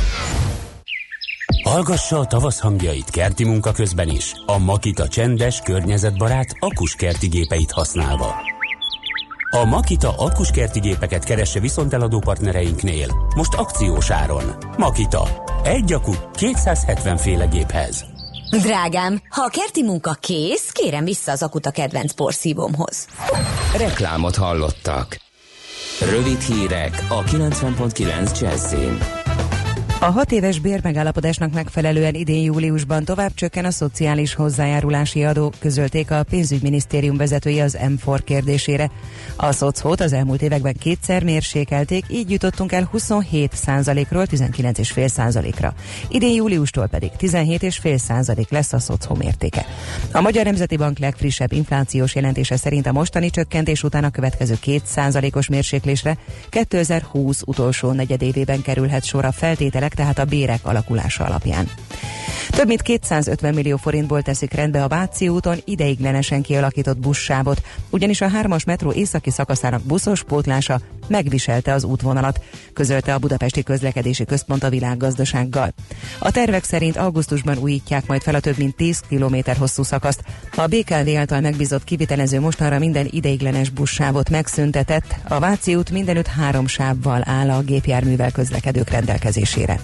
Hallgassa 1.64 2.20
a 2.20 2.26
tavasz 2.26 2.60
hangjait 2.60 3.10
kerti 3.10 3.44
munka 3.44 3.72
közben 3.72 4.10
is. 4.10 4.32
A 4.46 4.58
Makita 4.58 5.08
csendes, 5.08 5.62
környezetbarát, 5.64 6.56
akuskerti 6.60 7.28
gépeit 7.28 7.72
használva. 7.72 8.55
A 9.62 9.66
Makita 9.66 10.14
akuskerti 10.18 10.80
gépeket 10.80 11.24
keresse 11.24 11.60
viszonteladó 11.60 12.20
partnereinknél. 12.20 13.08
Most 13.36 13.54
akciós 13.54 14.10
áron. 14.10 14.44
Makita. 14.78 15.28
Egy 15.64 15.94
akku 15.94 16.12
270 16.34 17.18
féle 17.18 17.46
géphez. 17.46 18.06
Drágám, 18.50 19.22
ha 19.30 19.44
a 19.44 19.50
kerti 19.50 19.84
munka 19.84 20.14
kész, 20.20 20.70
kérem 20.72 21.04
vissza 21.04 21.32
az 21.32 21.44
akut 21.44 21.66
a 21.66 21.72
kedvenc 21.72 22.14
porszívómhoz. 22.14 23.08
Reklámot 23.78 24.36
hallottak. 24.36 25.18
Rövid 26.10 26.42
hírek 26.42 27.06
a 27.10 27.24
90.9 27.24 28.40
Jazzin. 28.40 29.25
A 30.06 30.12
hat 30.12 30.32
éves 30.32 30.60
bérmegállapodásnak 30.60 31.54
megfelelően 31.54 32.14
idén 32.14 32.44
júliusban 32.44 33.04
tovább 33.04 33.34
csökken 33.34 33.66
a 33.66 33.72
szociális 33.72 34.34
hozzájárulási 34.34 35.24
adó, 35.24 35.54
közölték 35.60 36.12
a 36.12 36.24
pénzügyminisztérium 36.24 37.18
vezetője 37.18 37.64
az 37.64 37.78
M4 37.82 38.20
kérdésére. 38.24 38.92
A 39.36 39.52
szocót 39.52 40.02
az 40.02 40.14
elmúlt 40.14 40.42
években 40.42 40.74
kétszer 40.80 41.24
mérsékelték, 41.24 42.06
így 42.10 42.32
jutottunk 42.32 42.72
el 42.72 42.88
27 42.92 43.52
ról 44.10 44.26
19,5 44.26 45.54
ra 45.60 45.74
Idén 46.10 46.34
júliustól 46.34 46.88
pedig 46.88 47.12
17,5% 47.20 48.50
lesz 48.50 48.74
a 48.74 48.80
szocó 48.80 49.16
mértéke. 49.16 49.66
A 50.12 50.22
Magyar 50.22 50.46
Nemzeti 50.46 50.78
Bank 50.78 51.00
legfrissebb 51.00 51.52
inflációs 51.52 52.16
jelentése 52.16 52.58
szerint 52.58 52.88
a 52.88 52.92
mostani 52.92 53.30
csökkentés 53.30 53.84
után 53.84 54.04
a 54.04 54.10
következő 54.10 54.58
2 54.96 55.30
os 55.34 55.48
mérséklésre 55.48 56.18
2020 56.50 57.42
utolsó 57.46 57.92
negyedévében 57.92 58.62
kerülhet 58.62 59.04
sor 59.04 59.26
a 59.26 59.32
feltételek, 59.32 59.94
tehát 59.96 60.20
a 60.20 60.26
bérek 60.26 60.60
alakulása 60.64 61.24
alapján. 61.24 61.70
Több 62.50 62.68
mint 62.68 62.82
250 62.82 63.54
millió 63.54 63.78
forintból 63.78 64.22
teszik 64.22 64.54
rendbe 64.54 64.84
a 64.84 64.88
Váci 64.88 65.28
úton 65.28 65.58
ideiglenesen 65.66 66.42
kialakított 66.42 66.98
buszsávot, 66.98 67.62
ugyanis 67.90 68.22
a 68.22 68.28
hármas 68.28 68.64
metró 68.64 68.92
északi 68.92 69.30
szakaszának 69.30 69.82
buszos 69.82 70.24
pótlása 70.24 70.80
megviselte 71.08 71.74
az 71.74 71.84
útvonalat, 71.84 72.44
közölte 72.74 73.14
a 73.14 73.18
Budapesti 73.18 73.64
Közlekedési 73.64 74.26
Központ 74.26 74.64
a 74.64 74.70
világgazdasággal. 74.70 75.74
A 76.20 76.32
tervek 76.32 76.64
szerint 76.64 76.98
augusztusban 76.98 77.58
újítják 77.58 78.08
majd 78.08 78.22
fel 78.22 78.36
a 78.36 78.40
több 78.40 78.58
mint 78.58 78.76
10 78.76 79.00
km 79.10 79.36
hosszú 79.58 79.84
szakaszt. 79.84 80.24
A 80.56 80.68
BKV 80.68 81.18
által 81.18 81.40
megbízott 81.40 81.84
kivitelező 81.84 82.40
mostanra 82.40 82.80
minden 82.80 83.08
ideiglenes 83.10 83.70
buszsávot 83.70 84.30
megszüntetett, 84.30 85.16
a 85.28 85.40
Váci 85.40 85.76
út 85.76 85.90
mindenütt 85.90 86.28
három 86.28 86.68
sávval 86.68 87.22
áll 87.26 87.50
a 87.50 87.62
gépjárművel 87.62 88.32
közlekedők 88.32 88.90
rendelkezésére. 88.90 89.80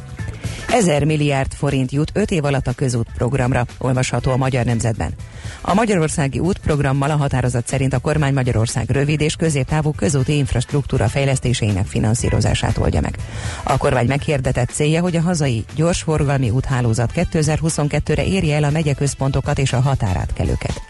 1000 0.67 1.03
milliárd 1.03 1.53
forint 1.53 1.91
jut 1.91 2.11
5 2.13 2.31
év 2.31 2.43
alatt 2.43 2.67
a 2.67 2.73
közútprogramra, 2.73 3.65
olvasható 3.77 4.31
a 4.31 4.37
Magyar 4.37 4.65
Nemzetben. 4.65 5.13
A 5.61 5.73
Magyarországi 5.73 6.39
útprogrammal 6.39 7.09
a 7.09 7.15
határozat 7.15 7.67
szerint 7.67 7.93
a 7.93 7.99
kormány 7.99 8.33
Magyarország 8.33 8.89
rövid 8.89 9.21
és 9.21 9.35
középtávú 9.35 9.91
közúti 9.91 10.37
infrastruktúra 10.37 11.07
fejlesztéseinek 11.07 11.85
finanszírozását 11.85 12.77
oldja 12.77 13.01
meg. 13.01 13.17
A 13.63 13.77
kormány 13.77 14.07
meghirdetett 14.07 14.69
célja, 14.69 15.01
hogy 15.01 15.15
a 15.15 15.21
hazai 15.21 15.65
gyorsforgalmi 15.75 16.49
úthálózat 16.49 17.11
2022-re 17.15 18.25
érje 18.25 18.55
el 18.55 18.63
a 18.63 18.69
megyeközpontokat 18.69 19.59
és 19.59 19.73
a 19.73 19.79
határátkelőket. 19.79 20.81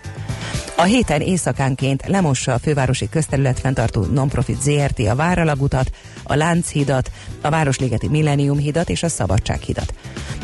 A 0.82 0.84
héten 0.84 1.22
éjszakánként 1.22 2.08
lemossa 2.08 2.54
a 2.54 2.60
fővárosi 2.60 3.10
közterület 3.10 3.60
fenntartó 3.60 4.06
Nonprofit 4.14 4.62
ZRT 4.62 5.00
a 5.00 5.16
Váralagutat, 5.16 5.92
a 6.32 6.36
Lánchidat, 6.36 7.12
a 7.42 7.50
Városligeti 7.50 8.08
Millennium 8.08 8.58
hidat 8.58 8.90
és 8.90 9.04
a 9.04 9.10
Szabadsághidat. 9.10 9.94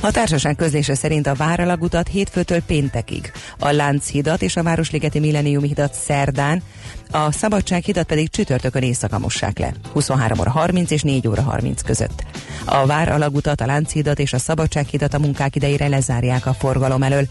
A 0.01 0.11
társaság 0.11 0.55
közlése 0.55 0.95
szerint 0.95 1.27
a 1.27 1.33
Váralagutat 1.33 2.07
hétfőtől 2.07 2.61
péntekig, 2.61 3.31
a 3.59 3.71
Lánchidat 3.71 4.41
és 4.41 4.55
a 4.55 4.63
Városligeti 4.63 5.19
Millennium 5.19 5.63
hidat 5.63 5.93
szerdán, 5.93 6.63
a 7.11 7.31
Szabadsághidat 7.31 8.05
pedig 8.05 8.29
csütörtökön 8.29 8.83
éjszaka 8.83 9.19
mossák 9.19 9.59
le, 9.59 9.73
23 9.93 10.39
óra 10.39 10.49
30 10.49 10.91
és 10.91 11.01
4 11.01 11.27
óra 11.27 11.41
30 11.41 11.81
között. 11.81 12.23
A 12.65 12.85
Váralagutat, 12.85 13.61
a 13.61 13.65
Lánchidat 13.65 14.19
és 14.19 14.33
a 14.33 14.37
Szabadsághidat 14.37 15.13
a 15.13 15.19
munkák 15.19 15.55
idejére 15.55 15.87
lezárják 15.87 16.45
a 16.45 16.53
forgalom 16.53 17.03
elől, 17.03 17.27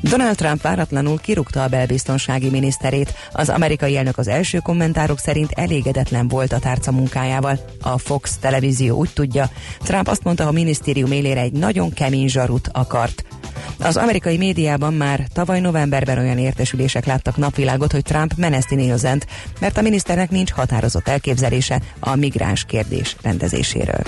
Donald 0.00 0.36
Trump 0.36 0.62
váratlanul 0.62 1.18
kirúgta 1.18 1.62
a 1.62 1.68
belbiztonsági 1.68 2.50
miniszterét. 2.50 3.14
Az 3.32 3.48
amerikai 3.48 3.96
elnök 3.96 4.18
az 4.18 4.28
első 4.28 4.58
kommentárok 4.58 5.18
szerint 5.18 5.50
elégedetlen 5.52 6.28
volt 6.28 6.52
a 6.52 6.58
tárca 6.58 6.92
munkájával. 6.92 7.58
A 7.82 7.98
Fox 7.98 8.36
televízió 8.36 8.96
úgy 8.96 9.10
tudja, 9.14 9.50
Trump 9.78 10.08
azt 10.08 10.24
mondta, 10.24 10.46
a 10.46 10.52
minisztérium 10.52 11.12
élére 11.12 11.40
egy 11.40 11.52
nagyon 11.52 11.92
kemény 11.92 12.28
zsarut 12.28 12.68
akart. 12.72 13.24
Az 13.78 13.96
amerikai 13.96 14.36
médiában 14.36 14.94
már 14.94 15.26
tavaly 15.32 15.60
novemberben 15.60 16.18
olyan 16.18 16.38
értesülések 16.38 17.06
láttak 17.06 17.36
napvilágot, 17.36 17.92
hogy 17.92 18.02
Trump 18.02 18.32
meneszti 18.36 18.74
Nélzent, 18.74 19.26
mert 19.60 19.78
a 19.78 19.82
miniszternek 19.82 20.30
nincs 20.30 20.52
határozott 20.52 21.08
elképzelése 21.08 21.80
a 22.00 22.14
migráns 22.14 22.64
kérdés 22.64 23.16
rendezéséről. 23.22 24.02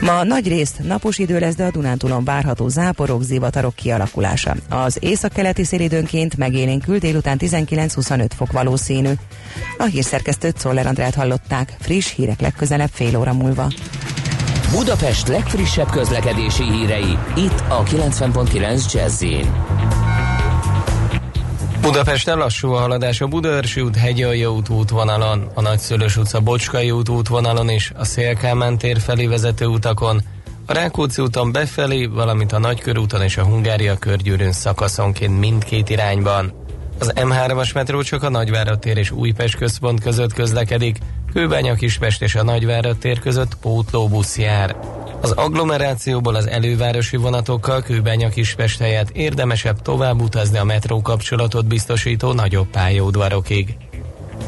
Ma 0.00 0.24
nagy 0.24 0.48
részt 0.48 0.78
napos 0.82 1.18
idő 1.18 1.38
lesz, 1.38 1.54
de 1.54 1.64
a 1.64 1.70
Dunántúlon 1.70 2.24
várható 2.24 2.68
záporok, 2.68 3.22
zivatarok 3.22 3.74
kialakulása. 3.74 4.54
Az 4.68 4.96
északkeleti 5.00 5.64
szélidőnként 5.64 6.36
megélénkül 6.36 6.98
délután 6.98 7.36
19-25 7.40 8.28
fok 8.36 8.52
valószínű. 8.52 9.12
A 9.78 9.84
hírszerkesztőt 9.84 10.58
Szoller 10.58 10.86
Andrát 10.86 11.14
hallották, 11.14 11.76
friss 11.80 12.14
hírek 12.14 12.40
legközelebb 12.40 12.90
fél 12.92 13.16
óra 13.16 13.32
múlva. 13.32 13.68
Budapest 14.72 15.28
legfrissebb 15.28 15.90
közlekedési 15.90 16.62
hírei, 16.62 17.18
itt 17.36 17.62
a 17.68 17.82
90.9 17.82 18.92
jazz 18.92 19.24
Budapesten 21.80 22.38
lassú 22.38 22.72
a 22.72 22.78
haladás 22.78 23.20
a 23.20 23.26
Budaörsi 23.26 23.80
út 23.80 23.96
Hegyalja 23.96 24.52
út 24.52 24.68
útvonalon, 24.68 25.50
a 25.54 25.60
Nagyszülős 25.60 26.16
utca 26.16 26.40
Bocskai 26.40 26.90
út 26.90 27.08
útvonalon 27.08 27.68
is, 27.70 27.92
a 27.96 28.04
Szélkámán 28.04 28.78
tér 28.78 29.00
felé 29.00 29.26
vezető 29.26 29.66
utakon, 29.66 30.22
a 30.66 30.72
Rákóczi 30.72 31.22
úton 31.22 31.52
befelé, 31.52 32.06
valamint 32.06 32.52
a 32.52 32.58
Nagykörúton 32.58 33.22
és 33.22 33.36
a 33.36 33.44
Hungária 33.44 33.96
körgyűrűn 33.96 34.52
szakaszonként 34.52 35.38
mindkét 35.38 35.90
irányban. 35.90 36.52
Az 36.98 37.12
M3-as 37.14 37.74
metró 37.74 38.02
csak 38.02 38.22
a 38.22 38.28
Nagyvárad 38.28 38.78
tér 38.78 38.96
és 38.96 39.10
Újpest 39.10 39.56
központ 39.56 40.00
között 40.00 40.32
közlekedik, 40.32 40.98
Kőbánya 41.32 41.74
Kispest 41.74 42.22
és 42.22 42.34
a 42.34 42.42
Nagyvárad 42.42 42.98
tér 42.98 43.18
között 43.18 43.56
pótlóbusz 43.56 44.38
jár. 44.38 44.76
Az 45.20 45.30
agglomerációból 45.30 46.34
az 46.34 46.46
elővárosi 46.46 47.16
vonatokkal 47.16 47.82
Kőbánya 47.82 48.28
Kispest 48.28 48.78
helyett 48.78 49.10
érdemesebb 49.10 49.82
tovább 49.82 50.20
utazni 50.20 50.58
a 50.58 50.64
metró 50.64 51.02
kapcsolatot 51.02 51.66
biztosító 51.66 52.32
nagyobb 52.32 52.66
pályaudvarokig. 52.66 53.76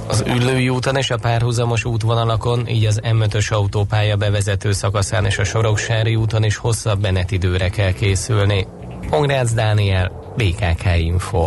Az 0.06 0.24
Üllői 0.26 0.68
úton 0.68 0.96
és 0.96 1.10
a 1.10 1.16
párhuzamos 1.16 1.84
útvonalakon, 1.84 2.68
így 2.68 2.84
az 2.84 3.00
M5-ös 3.02 3.52
autópálya 3.52 4.16
bevezető 4.16 4.72
szakaszán 4.72 5.24
és 5.24 5.38
a 5.38 5.44
Soroksári 5.44 6.16
úton 6.16 6.44
is 6.44 6.56
hosszabb 6.56 7.00
menetidőre 7.00 7.68
kell 7.68 7.92
készülni. 7.92 8.66
Pongrácz 9.10 9.52
Dániel, 9.52 10.32
BKK 10.36 10.96
Info. 10.96 11.46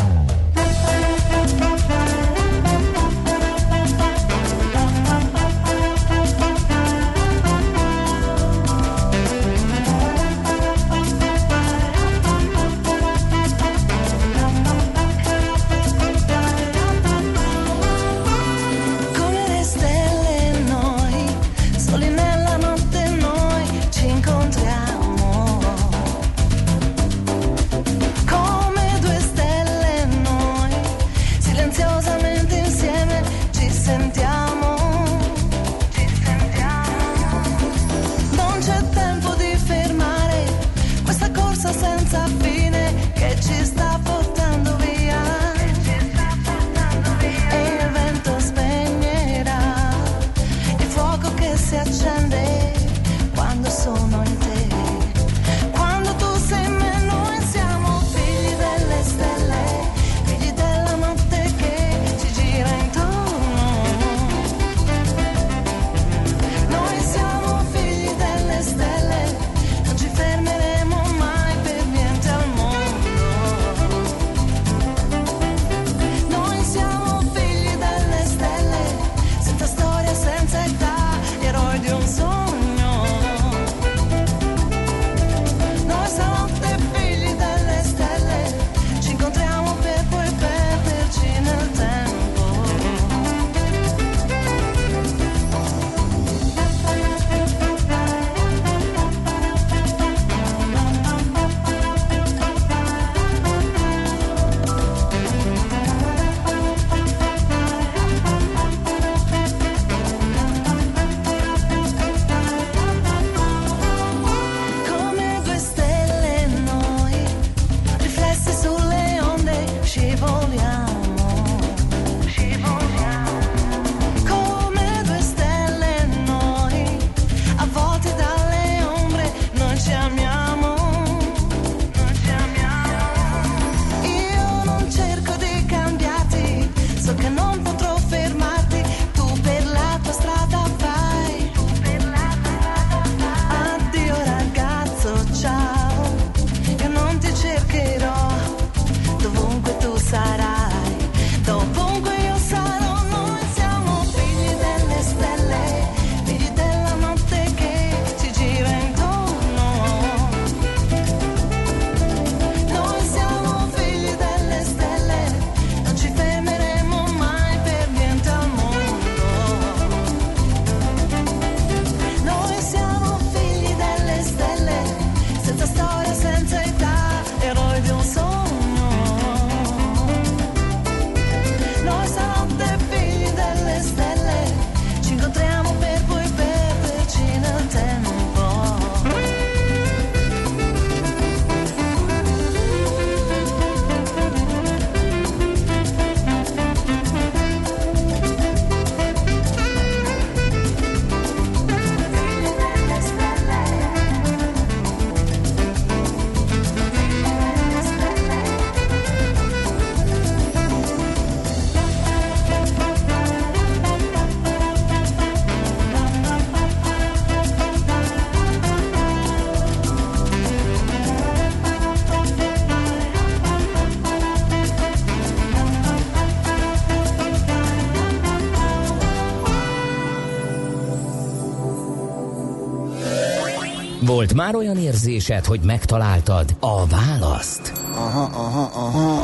Volt 234.21 234.33
már 234.33 234.55
olyan 234.55 234.77
érzésed, 234.77 235.45
hogy 235.45 235.59
megtaláltad 235.63 236.55
a 236.59 236.85
választ? 236.87 237.71
Aha, 237.91 238.23
aha, 238.23 238.61
aha. 238.73 239.21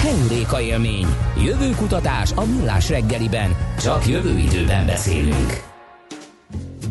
Heuréka 0.00 0.60
élmény. 0.60 1.06
Jövőkutatás 1.44 2.32
a 2.34 2.44
millás 2.44 2.88
reggeliben. 2.88 3.56
Csak 3.80 4.06
jövő 4.06 4.38
időben 4.38 4.86
beszélünk. 4.86 5.62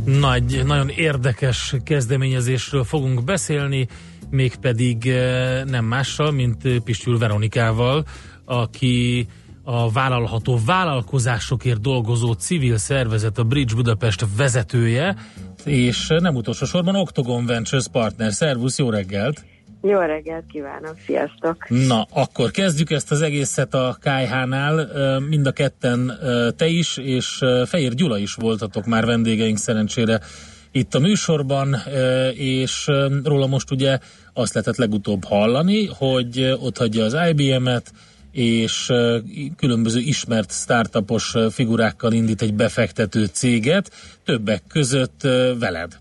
Nagy, 0.05 0.61
nagyon 0.65 0.89
érdekes 0.89 1.75
kezdeményezésről 1.83 2.83
fogunk 2.83 3.23
beszélni, 3.23 3.87
mégpedig 4.29 5.07
eh, 5.07 5.63
nem 5.63 5.85
mással, 5.85 6.31
mint 6.31 6.83
Pistül 6.83 7.17
Veronikával, 7.17 8.05
aki 8.45 9.27
a 9.67 9.91
vállalható 9.91 10.59
vállalkozásokért 10.65 11.81
dolgozó 11.81 12.33
civil 12.33 12.77
szervezet, 12.77 13.37
a 13.37 13.43
Bridge 13.43 13.75
Budapest 13.75 14.25
vezetője, 14.37 15.15
és 15.63 16.07
nem 16.07 16.35
utolsó 16.35 16.65
sorban 16.65 16.95
Octagon 16.95 17.45
Ventures 17.45 17.87
partner. 17.91 18.33
Szervusz, 18.33 18.77
jó 18.77 18.89
reggelt! 18.89 19.45
Jó 19.81 19.99
reggelt 19.99 20.43
kívánok, 20.51 20.95
sziasztok! 21.05 21.69
Na, 21.69 22.07
akkor 22.13 22.51
kezdjük 22.51 22.91
ezt 22.91 23.11
az 23.11 23.21
egészet 23.21 23.73
a 23.73 23.97
KH-nál. 23.99 24.89
Mind 25.29 25.47
a 25.47 25.51
ketten 25.51 26.11
te 26.55 26.67
is, 26.67 26.97
és 26.97 27.39
Fehér 27.65 27.93
Gyula 27.93 28.17
is 28.17 28.33
voltatok 28.33 28.85
már 28.85 29.05
vendégeink 29.05 29.57
szerencsére 29.57 30.19
itt 30.71 30.95
a 30.95 30.99
műsorban, 30.99 31.75
és 32.33 32.91
róla 33.23 33.47
most 33.47 33.71
ugye 33.71 33.99
azt 34.33 34.53
lehetett 34.53 34.77
legutóbb 34.77 35.23
hallani, 35.23 35.85
hogy 35.85 36.55
ott 36.59 36.77
hagyja 36.77 37.03
az 37.03 37.17
IBM-et, 37.29 37.91
és 38.35 38.91
különböző 39.57 39.99
ismert 39.99 40.51
startupos 40.51 41.35
figurákkal 41.51 42.13
indít 42.13 42.41
egy 42.41 42.53
befektető 42.53 43.25
céget, 43.25 43.91
többek 44.23 44.61
között 44.67 45.21
veled. 45.59 45.97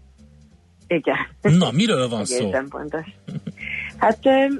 Igen. 0.86 1.16
Na, 1.40 1.70
miről 1.70 2.08
van 2.08 2.24
szó? 2.24 2.44
Egészen 2.44 2.68
pontos. 2.68 3.06
Hát 3.96 4.18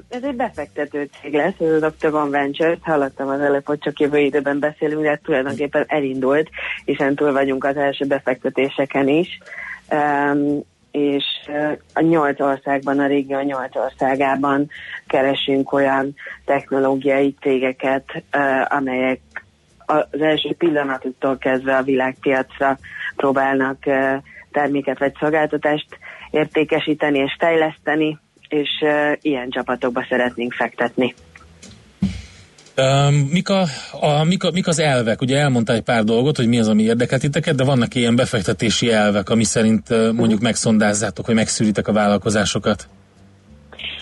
ez 0.09 0.23
egy 0.23 0.35
befektető 0.35 1.09
cég 1.21 1.33
lesz, 1.33 1.53
ez 1.59 1.71
az 1.71 1.83
Octagon 1.83 2.29
Ventures, 2.29 2.77
hallottam 2.81 3.27
az 3.27 3.39
előbb, 3.39 3.65
hogy 3.65 3.79
csak 3.79 3.99
jövő 3.99 4.19
időben 4.19 4.59
beszélünk, 4.59 5.01
de 5.01 5.19
tulajdonképpen 5.23 5.85
elindult, 5.87 6.49
hiszen 6.85 7.15
túl 7.15 7.31
vagyunk 7.31 7.63
az 7.63 7.77
első 7.77 8.05
befektetéseken 8.05 9.07
is. 9.07 9.39
Um, 9.89 10.63
és 10.95 11.23
a 11.93 12.01
nyolc 12.01 12.39
országban, 12.39 12.99
a 12.99 13.07
régió 13.07 13.39
nyolc 13.39 13.75
országában 13.75 14.69
keresünk 15.07 15.73
olyan 15.73 16.15
technológiai 16.45 17.35
cégeket, 17.41 18.23
amelyek 18.67 19.19
az 19.85 20.21
első 20.21 20.53
pillanatuktól 20.57 21.37
kezdve 21.37 21.75
a 21.77 21.83
világpiacra 21.83 22.77
próbálnak 23.15 23.77
terméket 24.51 24.99
vagy 24.99 25.13
szolgáltatást 25.19 25.87
értékesíteni 26.31 27.19
és 27.19 27.35
fejleszteni, 27.39 28.17
és 28.47 28.69
ilyen 29.21 29.49
csapatokba 29.49 30.05
szeretnénk 30.09 30.53
fektetni. 30.53 31.13
Mik, 33.31 33.49
a, 33.49 33.63
a, 33.99 34.23
mik, 34.23 34.43
a, 34.43 34.51
mik 34.51 34.67
az 34.67 34.79
elvek? 34.79 35.21
Ugye 35.21 35.37
elmondtál 35.37 35.75
egy 35.75 35.81
pár 35.81 36.03
dolgot, 36.03 36.35
hogy 36.35 36.47
mi 36.47 36.59
az, 36.59 36.67
ami 36.67 36.83
érdekelt 36.83 37.21
titeket, 37.21 37.55
de 37.55 37.63
vannak 37.63 37.95
ilyen 37.95 38.15
befektetési 38.15 38.91
elvek, 38.91 39.29
ami 39.29 39.43
szerint 39.43 40.13
mondjuk 40.13 40.41
megszondázzátok, 40.41 41.25
vagy 41.25 41.35
megszűritek 41.35 41.87
a 41.87 41.93
vállalkozásokat? 41.93 42.87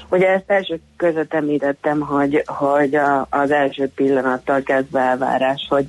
Ugye 0.10 0.28
ezt 0.28 0.44
első 0.48 0.80
között 0.98 1.34
említettem, 1.34 2.00
hogy, 2.00 2.44
hogy 2.46 2.96
a, 2.96 3.28
az 3.30 3.52
első 3.52 3.92
pillanattal 3.96 4.62
kezdve 4.62 5.00
elvárás, 5.00 5.66
hogy 5.70 5.86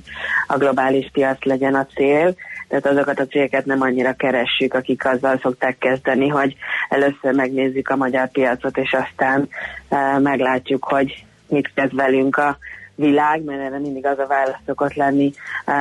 a 0.47 0.57
globális 0.57 1.09
piac 1.11 1.43
legyen 1.43 1.75
a 1.75 1.85
cél, 1.85 2.35
tehát 2.67 2.85
azokat 2.85 3.19
a 3.19 3.27
cégeket 3.27 3.65
nem 3.65 3.81
annyira 3.81 4.13
keressük, 4.13 4.73
akik 4.73 5.05
azzal 5.05 5.39
szokták 5.41 5.77
kezdeni, 5.77 6.27
hogy 6.27 6.55
először 6.89 7.33
megnézzük 7.33 7.89
a 7.89 7.95
magyar 7.95 8.29
piacot, 8.29 8.77
és 8.77 8.93
aztán 8.93 9.49
e, 9.89 10.19
meglátjuk, 10.19 10.83
hogy 10.83 11.25
mit 11.47 11.71
kezd 11.73 11.95
velünk 11.95 12.37
a 12.37 12.57
világ, 12.95 13.43
mert 13.43 13.61
erre 13.61 13.79
mindig 13.79 14.05
az 14.05 14.19
a 14.19 14.27
válasz 14.27 14.59
szokott 14.65 14.93
lenni 14.93 15.31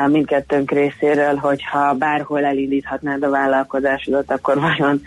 mindkettőnk 0.07 0.70
részéről, 0.70 1.35
hogyha 1.35 1.94
bárhol 1.94 2.44
elindíthatnád 2.44 3.22
a 3.22 3.31
vállalkozásodat, 3.31 4.31
akkor 4.31 4.61
vajon 4.61 5.03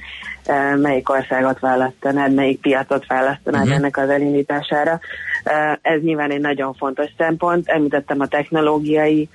melyik 0.76 1.10
országot 1.10 1.60
választanád, 1.60 2.34
melyik 2.34 2.60
piacot 2.60 3.08
választanád 3.08 3.62
uh-huh. 3.62 3.78
ennek 3.78 3.98
az 3.98 4.10
elindítására. 4.10 5.00
Ez 5.82 6.02
nyilván 6.02 6.32
egy 6.32 6.42
nagyon 6.42 6.74
fontos 6.74 7.10
szempont. 7.18 7.68
Említettem 7.68 8.20
a 8.20 8.28
technológiai 8.28 9.30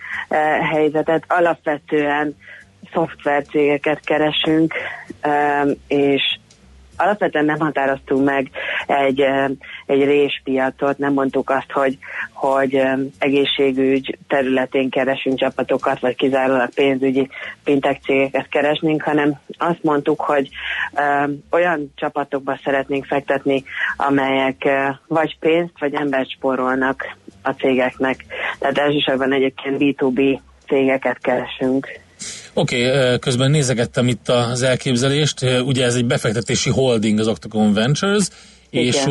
helyzetet. 0.72 1.24
Alapvetően 1.28 2.37
szoftvercégeket 2.92 4.00
keresünk, 4.00 4.74
és 5.87 6.38
alapvetően 7.02 7.44
nem 7.44 7.58
határoztunk 7.58 8.24
meg 8.24 8.50
egy, 8.86 9.20
egy 9.86 10.04
réspiacot, 10.04 10.98
nem 10.98 11.12
mondtuk 11.12 11.50
azt, 11.50 11.72
hogy, 11.72 11.98
hogy 12.32 12.82
egészségügy 13.18 14.18
területén 14.28 14.90
keresünk 14.90 15.38
csapatokat, 15.38 16.00
vagy 16.00 16.16
kizárólag 16.16 16.74
pénzügyi 16.74 17.28
fintech 17.64 18.00
cégeket 18.00 18.48
keresnénk, 18.48 19.02
hanem 19.02 19.40
azt 19.58 19.82
mondtuk, 19.82 20.20
hogy 20.20 20.48
ö, 20.94 21.24
olyan 21.50 21.92
csapatokba 21.94 22.58
szeretnénk 22.64 23.04
fektetni, 23.04 23.64
amelyek 23.96 24.62
ö, 24.64 24.88
vagy 25.06 25.38
pénzt, 25.38 25.78
vagy 25.78 25.94
embert 25.94 26.30
spórolnak 26.30 27.16
a 27.42 27.50
cégeknek. 27.50 28.24
Tehát 28.58 28.78
elsősorban 28.78 29.32
egyébként 29.32 29.76
B2B 29.80 30.40
cégeket 30.66 31.18
keresünk. 31.18 32.00
Oké, 32.54 32.88
okay, 32.88 33.18
közben 33.18 33.50
nézegettem 33.50 34.08
itt 34.08 34.28
az 34.28 34.62
elképzelést. 34.62 35.44
Ugye 35.64 35.84
ez 35.84 35.94
egy 35.94 36.04
befektetési 36.04 36.70
holding 36.70 37.18
az 37.18 37.26
Octagon 37.26 37.72
Ventures, 37.72 38.26
Igen. 38.70 38.84
és 38.86 39.04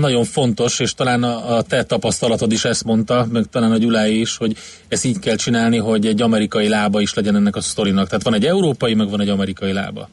nagyon 0.00 0.24
fontos, 0.24 0.78
és 0.80 0.94
talán 0.94 1.22
a, 1.22 1.56
a 1.56 1.62
te 1.62 1.84
tapasztalatod 1.84 2.52
is 2.52 2.64
ezt 2.64 2.84
mondta, 2.84 3.26
meg 3.32 3.44
talán 3.50 3.72
a 3.72 3.76
Gyulái 3.76 4.20
is, 4.20 4.36
hogy 4.36 4.56
ezt 4.88 5.04
így 5.04 5.18
kell 5.18 5.36
csinálni, 5.36 5.76
hogy 5.76 6.06
egy 6.06 6.22
amerikai 6.22 6.68
lába 6.68 7.00
is 7.00 7.14
legyen 7.14 7.36
ennek 7.36 7.56
a 7.56 7.60
sztorinak. 7.60 8.06
Tehát 8.06 8.22
van 8.22 8.34
egy 8.34 8.46
európai, 8.46 8.94
meg 8.94 9.10
van 9.10 9.20
egy 9.20 9.28
amerikai 9.28 9.72
lába. 9.72 10.08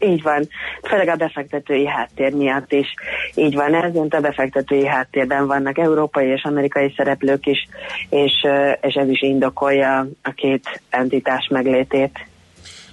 Így 0.00 0.22
van, 0.22 0.48
főleg 0.88 1.08
a 1.08 1.16
befektetői 1.16 1.86
háttér 1.86 2.32
miatt 2.32 2.72
is 2.72 2.94
így 3.34 3.54
van 3.54 3.74
ez, 3.74 3.94
a 3.94 4.20
befektetői 4.20 4.86
háttérben 4.86 5.46
vannak 5.46 5.78
európai 5.78 6.26
és 6.26 6.42
amerikai 6.42 6.92
szereplők 6.96 7.46
is, 7.46 7.68
és, 8.10 8.32
és 8.80 8.94
ez 8.94 9.08
is 9.08 9.22
indokolja 9.22 10.08
a 10.22 10.30
két 10.30 10.82
entitás 10.90 11.48
meglétét. 11.50 12.18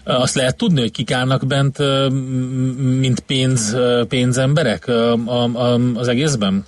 Azt 0.04 0.36
lehet 0.36 0.58
tudni, 0.58 0.80
hogy 0.80 0.92
kik 0.92 1.12
állnak 1.12 1.48
bent, 1.48 1.78
mint 3.00 3.20
pénz, 3.20 3.78
pénzemberek 4.10 4.88
az 5.94 6.08
egészben? 6.08 6.66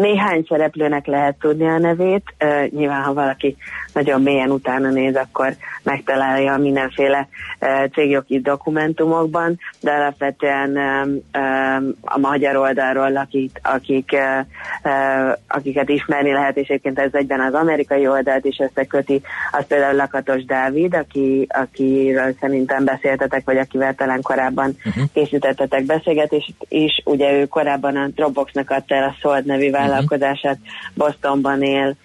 Néhány 0.00 0.44
szereplőnek 0.48 1.06
lehet 1.06 1.36
tudni 1.40 1.66
a 1.66 1.78
nevét, 1.78 2.22
uh, 2.44 2.68
nyilván 2.68 3.02
ha 3.02 3.12
valaki 3.12 3.56
nagyon 3.92 4.22
mélyen 4.22 4.50
utána 4.50 4.90
néz, 4.90 5.16
akkor 5.16 5.56
megtalálja 5.82 6.56
mindenféle 6.56 7.28
uh, 7.60 7.90
cégjogi 7.92 8.40
dokumentumokban, 8.40 9.58
de 9.80 9.90
alapvetően 9.90 10.76
um, 10.76 11.42
um, 11.42 11.94
a 12.00 12.18
magyar 12.18 12.56
oldalról, 12.56 13.16
akik, 13.16 13.60
akik, 13.62 14.10
uh, 14.12 14.46
uh, 14.92 15.36
akiket 15.48 15.88
ismerni 15.88 16.32
lehet, 16.32 16.56
és 16.56 16.68
egyébként 16.68 16.98
ez 16.98 17.10
egyben 17.12 17.40
az 17.40 17.54
amerikai 17.54 18.06
oldalt 18.06 18.44
is 18.44 18.58
összeköti, 18.58 19.22
az 19.50 19.66
például 19.66 19.96
Lakatos 19.96 20.44
Dávid, 20.44 20.94
aki, 20.94 21.46
akiről 21.48 22.34
szerintem 22.40 22.84
beszéltetek, 22.84 23.44
vagy 23.44 23.56
akivel 23.56 23.94
talán 23.94 24.22
korábban 24.22 24.76
uh-huh. 24.84 25.04
készítettetek 25.12 25.84
beszélgetést, 25.84 26.54
és 26.68 27.02
ugye 27.04 27.32
ő 27.32 27.46
korábban 27.46 27.96
a 27.96 28.06
Dropboxnak 28.06 28.70
adta 28.70 28.94
el 28.94 29.04
a 29.04 29.16
Sold 29.20 29.46
nevű 29.46 29.70
vállalkozását, 29.90 30.58
Bostonban 30.94 31.62
él, 31.62 31.96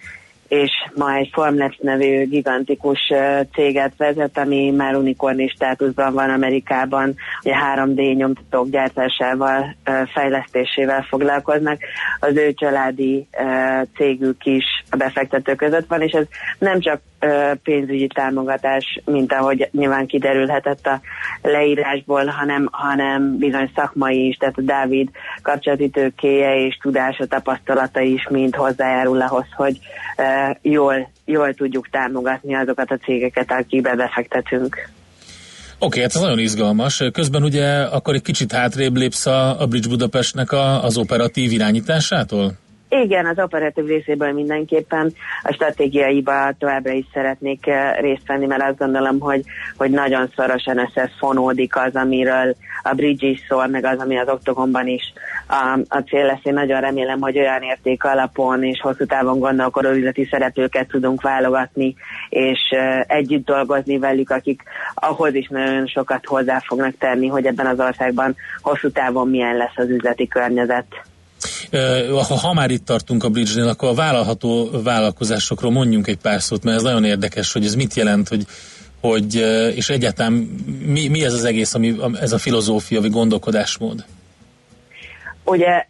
és 0.48 0.70
ma 0.94 1.14
egy 1.14 1.30
Formlabs 1.32 1.78
nevű 1.80 2.26
gigantikus 2.28 3.12
céget 3.52 3.92
vezet, 3.96 4.38
ami 4.38 4.70
már 4.70 4.94
unikorni 4.94 5.48
státuszban 5.48 6.12
van 6.12 6.30
Amerikában, 6.30 7.14
ugye 7.42 7.54
3D 7.74 8.16
nyomtatók 8.16 8.68
gyártásával, 8.68 9.76
fejlesztésével 10.12 11.02
foglalkoznak. 11.08 11.78
Az 12.20 12.36
ő 12.36 12.52
családi 12.52 13.28
cégük 13.96 14.44
is 14.44 14.64
a 14.90 14.96
befektető 14.96 15.54
között 15.54 15.86
van, 15.88 16.00
és 16.00 16.12
ez 16.12 16.26
nem 16.58 16.80
csak 16.80 17.00
pénzügyi 17.62 18.06
támogatás, 18.06 19.00
mint 19.04 19.32
ahogy 19.32 19.68
nyilván 19.72 20.06
kiderülhetett 20.06 20.86
a 20.86 21.00
leírásból, 21.42 22.26
hanem, 22.26 22.68
hanem 22.72 23.38
bizony 23.38 23.70
szakmai 23.74 24.26
is, 24.26 24.36
tehát 24.36 24.58
a 24.58 24.62
Dávid 24.62 25.08
kapcsolati 25.42 25.88
tőkéje 25.88 26.66
és 26.66 26.78
tudása, 26.82 27.26
tapasztalata 27.26 28.00
is 28.00 28.28
mind 28.28 28.54
hozzájárul 28.54 29.20
ahhoz, 29.20 29.46
hogy 29.56 29.78
jól, 30.62 31.10
jól 31.24 31.54
tudjuk 31.54 31.88
támogatni 31.90 32.54
azokat 32.54 32.90
a 32.90 32.96
cégeket, 32.96 33.52
akikbe 33.52 33.94
befektetünk. 33.94 34.94
Oké, 35.78 35.86
okay, 35.86 36.00
hát 36.00 36.14
ez 36.14 36.20
nagyon 36.20 36.38
izgalmas. 36.38 37.02
Közben 37.12 37.42
ugye 37.42 37.82
akkor 37.82 38.14
egy 38.14 38.22
kicsit 38.22 38.52
hátrébb 38.52 38.96
lépsz 38.96 39.26
a, 39.26 39.60
a 39.60 39.66
Bridge 39.66 39.88
Budapestnek 39.88 40.52
a, 40.52 40.84
az 40.84 40.96
operatív 40.96 41.52
irányításától? 41.52 42.52
Igen, 43.02 43.26
az 43.26 43.38
operatív 43.38 43.86
részéből 43.86 44.32
mindenképpen 44.32 45.12
a 45.42 45.52
stratégiaiba 45.52 46.52
továbbra 46.58 46.92
is 46.92 47.06
szeretnék 47.12 47.66
eh, 47.66 47.96
részt 47.98 48.26
venni, 48.26 48.46
mert 48.46 48.62
azt 48.62 48.78
gondolom, 48.78 49.20
hogy, 49.20 49.42
hogy 49.76 49.90
nagyon 49.90 50.30
szorosan 50.36 50.78
összefonódik 50.78 51.76
az, 51.76 51.94
amiről 51.94 52.56
a 52.82 52.94
Bridge 52.94 53.26
is 53.26 53.44
szól, 53.48 53.66
meg 53.66 53.84
az, 53.84 53.98
ami 53.98 54.18
az 54.18 54.28
Octogonban 54.28 54.86
is 54.86 55.12
a, 55.48 55.78
a 55.88 55.98
cél 55.98 56.26
lesz. 56.26 56.40
Én 56.42 56.52
nagyon 56.52 56.80
remélem, 56.80 57.20
hogy 57.20 57.38
olyan 57.38 57.62
érték 57.62 58.04
alapon 58.04 58.64
és 58.64 58.80
hosszú 58.80 59.06
távon 59.06 59.38
gondolkodó 59.38 59.90
üzleti 59.90 60.28
szereplőket 60.30 60.88
tudunk 60.88 61.22
válogatni, 61.22 61.94
és 62.28 62.60
eh, 62.70 63.00
együtt 63.06 63.44
dolgozni 63.44 63.98
velük, 63.98 64.30
akik 64.30 64.62
ahhoz 64.94 65.34
is 65.34 65.48
nagyon 65.48 65.86
sokat 65.86 66.26
hozzá 66.26 66.58
fognak 66.66 66.94
tenni, 66.98 67.26
hogy 67.26 67.46
ebben 67.46 67.66
az 67.66 67.80
országban 67.80 68.36
hosszú 68.60 68.90
távon 68.90 69.28
milyen 69.28 69.56
lesz 69.56 69.76
az 69.76 69.88
üzleti 69.88 70.28
környezet. 70.28 70.86
Ha, 72.28 72.52
már 72.52 72.70
itt 72.70 72.84
tartunk 72.84 73.24
a 73.24 73.28
Bridge-nél, 73.28 73.68
akkor 73.68 73.88
a 73.88 73.94
vállalható 73.94 74.70
vállalkozásokról 74.82 75.70
mondjunk 75.70 76.06
egy 76.06 76.16
pár 76.16 76.42
szót, 76.42 76.64
mert 76.64 76.76
ez 76.76 76.82
nagyon 76.82 77.04
érdekes, 77.04 77.52
hogy 77.52 77.64
ez 77.64 77.74
mit 77.74 77.94
jelent, 77.94 78.28
hogy, 78.28 78.46
hogy 79.00 79.34
és 79.74 79.88
egyáltalán 79.88 80.32
mi, 80.86 81.08
mi 81.08 81.24
ez 81.24 81.32
az 81.32 81.44
egész, 81.44 81.74
ami, 81.74 81.96
ez 82.20 82.32
a 82.32 82.38
filozófia, 82.38 83.00
vagy 83.00 83.10
gondolkodásmód? 83.10 84.04
Ugye 85.48 85.84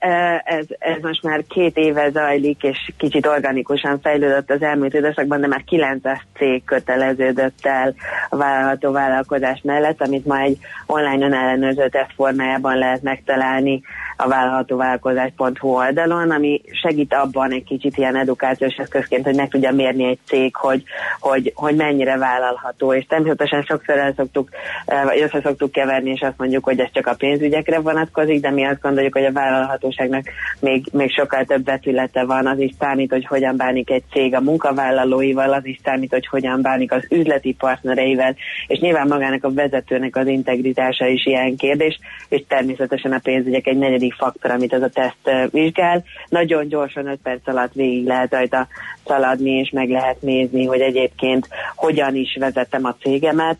ez, 0.44 0.64
ez 0.78 0.96
most 1.02 1.22
már 1.22 1.44
két 1.48 1.76
éve 1.76 2.10
zajlik, 2.10 2.62
és 2.62 2.92
kicsit 2.98 3.26
organikusan 3.26 4.00
fejlődött 4.00 4.50
az 4.50 4.62
elmúlt 4.62 4.94
időszakban, 4.94 5.40
de 5.40 5.46
már 5.46 5.64
900 5.64 6.18
cég 6.36 6.64
köteleződött 6.64 7.58
el 7.62 7.94
a 8.28 8.36
vállalható 8.36 8.92
vállalkozás 8.92 9.60
mellett, 9.62 10.02
amit 10.02 10.26
ma 10.26 10.40
egy 10.40 10.58
online 10.86 11.26
önellenőrző 11.26 11.88
teszt 11.88 12.12
formájában 12.14 12.78
lehet 12.78 13.02
megtalálni 13.02 13.82
a 14.16 14.28
vállalhatóvállalkozás.hu 14.28 15.68
oldalon, 15.68 16.30
ami 16.30 16.62
segít 16.82 17.14
abban 17.14 17.52
egy 17.52 17.64
kicsit 17.64 17.96
ilyen 17.96 18.16
edukációs 18.16 18.74
eszközként, 18.74 19.24
hogy 19.24 19.34
meg 19.34 19.48
tudja 19.48 19.72
mérni 19.72 20.04
egy 20.04 20.18
cég, 20.26 20.56
hogy, 20.56 20.82
hogy, 21.20 21.52
hogy 21.54 21.76
mennyire 21.76 22.16
vállalható, 22.16 22.94
és 22.94 23.06
természetesen 23.08 23.62
sokszor 23.62 23.98
el 23.98 24.12
szoktuk, 24.16 24.48
eh, 24.86 25.04
vagy 25.04 25.20
össze 25.20 25.40
szoktuk 25.42 25.72
keverni, 25.72 26.10
és 26.10 26.20
azt 26.20 26.38
mondjuk, 26.38 26.64
hogy 26.64 26.80
ez 26.80 26.88
csak 26.92 27.06
a 27.06 27.14
pénzügyekre 27.14 27.80
vonatkozik, 27.80 28.40
de 28.40 28.50
mi 28.50 28.64
azt 28.64 28.80
gondoljuk, 28.80 29.12
hogy 29.12 29.24
a 29.24 29.32
vállalhatóságnak 29.50 30.24
még, 30.60 30.84
még 30.92 31.10
sokkal 31.10 31.44
több 31.44 31.64
vetülete 31.64 32.24
van, 32.24 32.46
az 32.46 32.58
is 32.58 32.72
számít, 32.78 33.10
hogy 33.10 33.26
hogyan 33.26 33.56
bánik 33.56 33.90
egy 33.90 34.02
cég 34.12 34.34
a 34.34 34.40
munkavállalóival, 34.40 35.52
az 35.52 35.66
is 35.66 35.78
számít, 35.84 36.10
hogy 36.10 36.26
hogyan 36.26 36.62
bánik 36.62 36.92
az 36.92 37.06
üzleti 37.10 37.54
partnereivel, 37.54 38.36
és 38.66 38.78
nyilván 38.78 39.06
magának 39.06 39.44
a 39.44 39.52
vezetőnek 39.52 40.16
az 40.16 40.26
integritása 40.26 41.06
is 41.06 41.26
ilyen 41.26 41.56
kérdés, 41.56 41.98
és 42.28 42.44
természetesen 42.48 43.12
a 43.12 43.20
pénzügyek 43.22 43.66
egy 43.66 43.78
negyedik 43.78 44.14
faktor, 44.14 44.50
amit 44.50 44.72
ez 44.72 44.82
a 44.82 44.88
teszt 44.88 45.50
vizsgál. 45.50 46.04
Nagyon 46.28 46.68
gyorsan 46.68 47.06
5 47.06 47.18
perc 47.22 47.48
alatt 47.48 47.72
végig 47.72 48.06
lehet 48.06 48.32
rajta 48.32 48.68
szaladni, 49.06 49.50
és 49.50 49.70
meg 49.70 49.88
lehet 49.88 50.22
nézni, 50.22 50.66
hogy 50.66 50.80
egyébként 50.80 51.48
hogyan 51.74 52.14
is 52.14 52.36
vezetem 52.40 52.84
a 52.84 52.94
cégemet, 53.00 53.58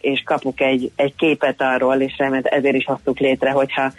és 0.00 0.22
kapok 0.24 0.60
egy, 0.60 0.90
egy 0.96 1.14
képet 1.16 1.60
arról, 1.62 2.00
és 2.00 2.14
remélt 2.18 2.46
ezért 2.46 2.74
is 2.74 2.84
hoztuk 2.84 3.18
létre, 3.18 3.50
hogyha 3.50 3.92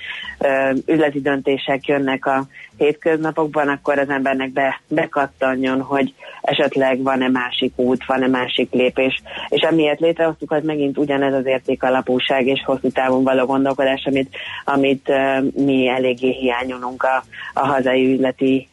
üzleti 0.86 1.21
döntések 1.22 1.88
jönnek 1.88 2.26
a 2.26 2.46
hétköznapokban, 2.78 3.68
akkor 3.68 4.00
az 4.00 4.10
embernek 4.10 4.52
be, 4.52 4.82
bekattanjon, 4.88 5.82
hogy 5.82 6.14
esetleg 6.42 7.02
van-e 7.02 7.28
másik 7.30 7.74
út, 7.76 8.06
van-e 8.06 8.28
másik 8.28 8.72
lépés. 8.72 9.22
És 9.50 9.62
amiért 9.62 10.00
létrehoztuk, 10.00 10.50
hogy 10.50 10.64
megint 10.64 10.98
ugyanez 10.98 11.34
az 11.34 11.46
értékalapúság 11.46 12.48
és 12.48 12.64
hosszú 12.66 12.90
távon 12.90 13.24
való 13.24 13.46
gondolkodás, 13.46 14.04
amit, 14.06 14.36
amit 14.66 15.10
uh, 15.10 15.64
mi 15.66 15.88
eléggé 15.88 16.32
hiányolunk 16.32 17.04
a, 17.04 17.24
a 17.54 17.66
hazai 17.66 18.14
üzleti 18.14 18.70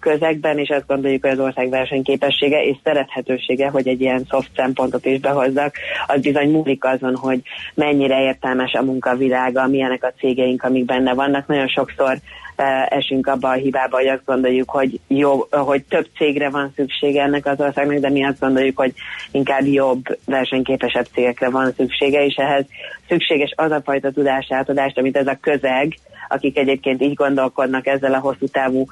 közegben, 0.00 0.58
és 0.58 0.68
azt 0.68 0.86
gondoljuk, 0.86 1.22
hogy 1.22 1.30
az 1.30 1.40
ország 1.40 1.68
versenyképessége 1.68 2.62
és 2.62 2.76
szerethetősége, 2.84 3.68
hogy 3.68 3.88
egy 3.88 4.00
ilyen 4.00 4.24
soft 4.30 4.50
szempontot 4.56 5.06
is 5.06 5.20
behozzak, 5.20 5.74
az 6.06 6.20
bizony 6.20 6.50
múlik 6.50 6.84
azon, 6.84 7.16
hogy 7.16 7.40
mennyire 7.74 8.20
értelmes 8.22 8.72
a 8.72 8.82
munkavilága, 8.82 9.66
milyenek 9.66 10.04
a 10.04 10.12
cégeink, 10.18 10.62
amik 10.62 10.84
benne 10.84 11.14
vannak. 11.14 11.46
Nagyon 11.46 11.68
sokszor 11.68 12.18
esünk 12.88 13.26
abba 13.26 13.48
a 13.48 13.52
hibába, 13.52 13.96
hogy 13.96 14.06
azt 14.06 14.24
gondoljuk, 14.24 14.70
hogy, 14.70 15.00
jó, 15.06 15.46
hogy 15.50 15.84
több 15.84 16.06
cégre 16.16 16.50
van 16.50 16.72
szüksége 16.76 17.22
ennek 17.22 17.46
az 17.46 17.60
országnak, 17.60 17.98
de 17.98 18.10
mi 18.10 18.24
azt 18.24 18.40
gondoljuk, 18.40 18.78
hogy 18.78 18.92
inkább 19.30 19.66
jobb, 19.66 20.02
versenyképesebb 20.24 21.06
cégekre 21.12 21.50
van 21.50 21.72
szüksége, 21.72 22.24
és 22.24 22.34
ehhez 22.34 22.64
szükséges 23.08 23.52
az 23.56 23.70
a 23.70 23.80
fajta 23.84 24.10
tudásátadást, 24.10 24.98
amit 24.98 25.16
ez 25.16 25.26
a 25.26 25.38
közeg, 25.40 25.94
akik 26.28 26.58
egyébként 26.58 27.02
így 27.02 27.14
gondolkodnak 27.14 27.86
ezzel 27.86 28.14
a 28.14 28.18
hosszú 28.18 28.46
távú 28.46 28.86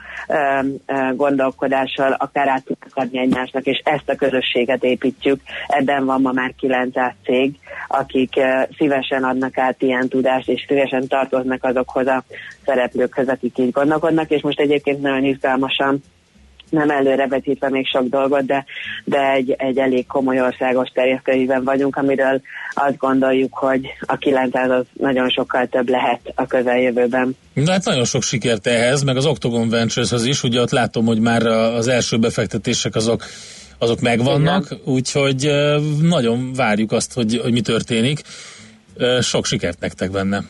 gondolkodással, 1.15 2.13
akár 2.13 2.49
át 2.49 2.65
tudnak 2.65 2.91
adni 2.95 3.19
egymásnak, 3.19 3.65
és 3.65 3.81
ezt 3.85 4.09
a 4.09 4.15
közösséget 4.15 4.85
építjük. 4.85 5.41
Ebben 5.67 6.05
van 6.05 6.21
ma 6.21 6.33
már 6.33 6.53
900 6.59 7.13
cég, 7.25 7.55
akik 7.89 8.33
szívesen 8.77 9.25
adnak 9.25 9.59
át 9.59 9.83
ilyen 9.83 10.09
tudást, 10.09 10.49
és 10.49 10.65
szívesen 10.69 11.09
tartoznak 11.09 11.65
azokhoz 11.65 12.07
a 12.07 12.25
szereplőkhöz, 12.65 13.29
akik 13.29 13.59
így 13.59 13.71
gondolkodnak, 13.71 14.31
és 14.31 14.43
most 14.43 14.61
egyébként 14.61 15.01
nagyon 15.01 15.25
izgalmasan 15.25 16.03
nem 16.69 16.91
előrevetítve 16.91 17.71
még 17.71 17.87
sok 17.87 18.09
dolgot, 18.09 18.47
de, 18.47 18.65
de 19.05 19.31
egy, 19.31 19.55
egy 19.59 19.79
elég 19.79 20.07
komoly 20.07 20.41
országos 20.41 20.89
terjeszkedésben 20.89 21.65
vagyunk, 21.65 21.97
amiről 21.97 22.41
azt 22.75 22.97
gondoljuk, 22.97 23.55
hogy 23.55 23.87
a 24.01 24.17
900 24.17 24.71
az 24.71 24.85
nagyon 24.93 25.29
sokkal 25.29 25.67
több 25.67 25.89
lehet 25.89 26.21
a 26.35 26.47
közeljövőben. 26.47 27.37
Na 27.53 27.71
hát 27.71 27.85
nagyon 27.85 28.05
sok 28.05 28.23
sikert 28.23 28.67
ehhez, 28.67 29.03
meg 29.03 29.17
az 29.17 29.27
Octagon 29.27 29.69
Ventures-hez 29.69 30.25
is, 30.25 30.43
ugye 30.43 30.61
ott 30.61 30.71
látom, 30.71 31.07
hogy 31.07 31.21
már 31.21 31.47
az 31.47 31.89
első 31.89 32.19
befektetések 32.19 32.95
azok 32.95 33.23
azok 33.79 34.01
megvannak, 34.01 34.65
úgyhogy 34.85 35.51
nagyon 36.03 36.53
várjuk 36.53 36.93
azt, 36.93 37.13
hogy, 37.13 37.41
hogy 37.43 37.53
mi 37.53 37.61
történik. 37.61 38.21
Sok 39.21 39.45
sikert 39.45 39.81
nektek 39.81 40.11
benne. 40.11 40.43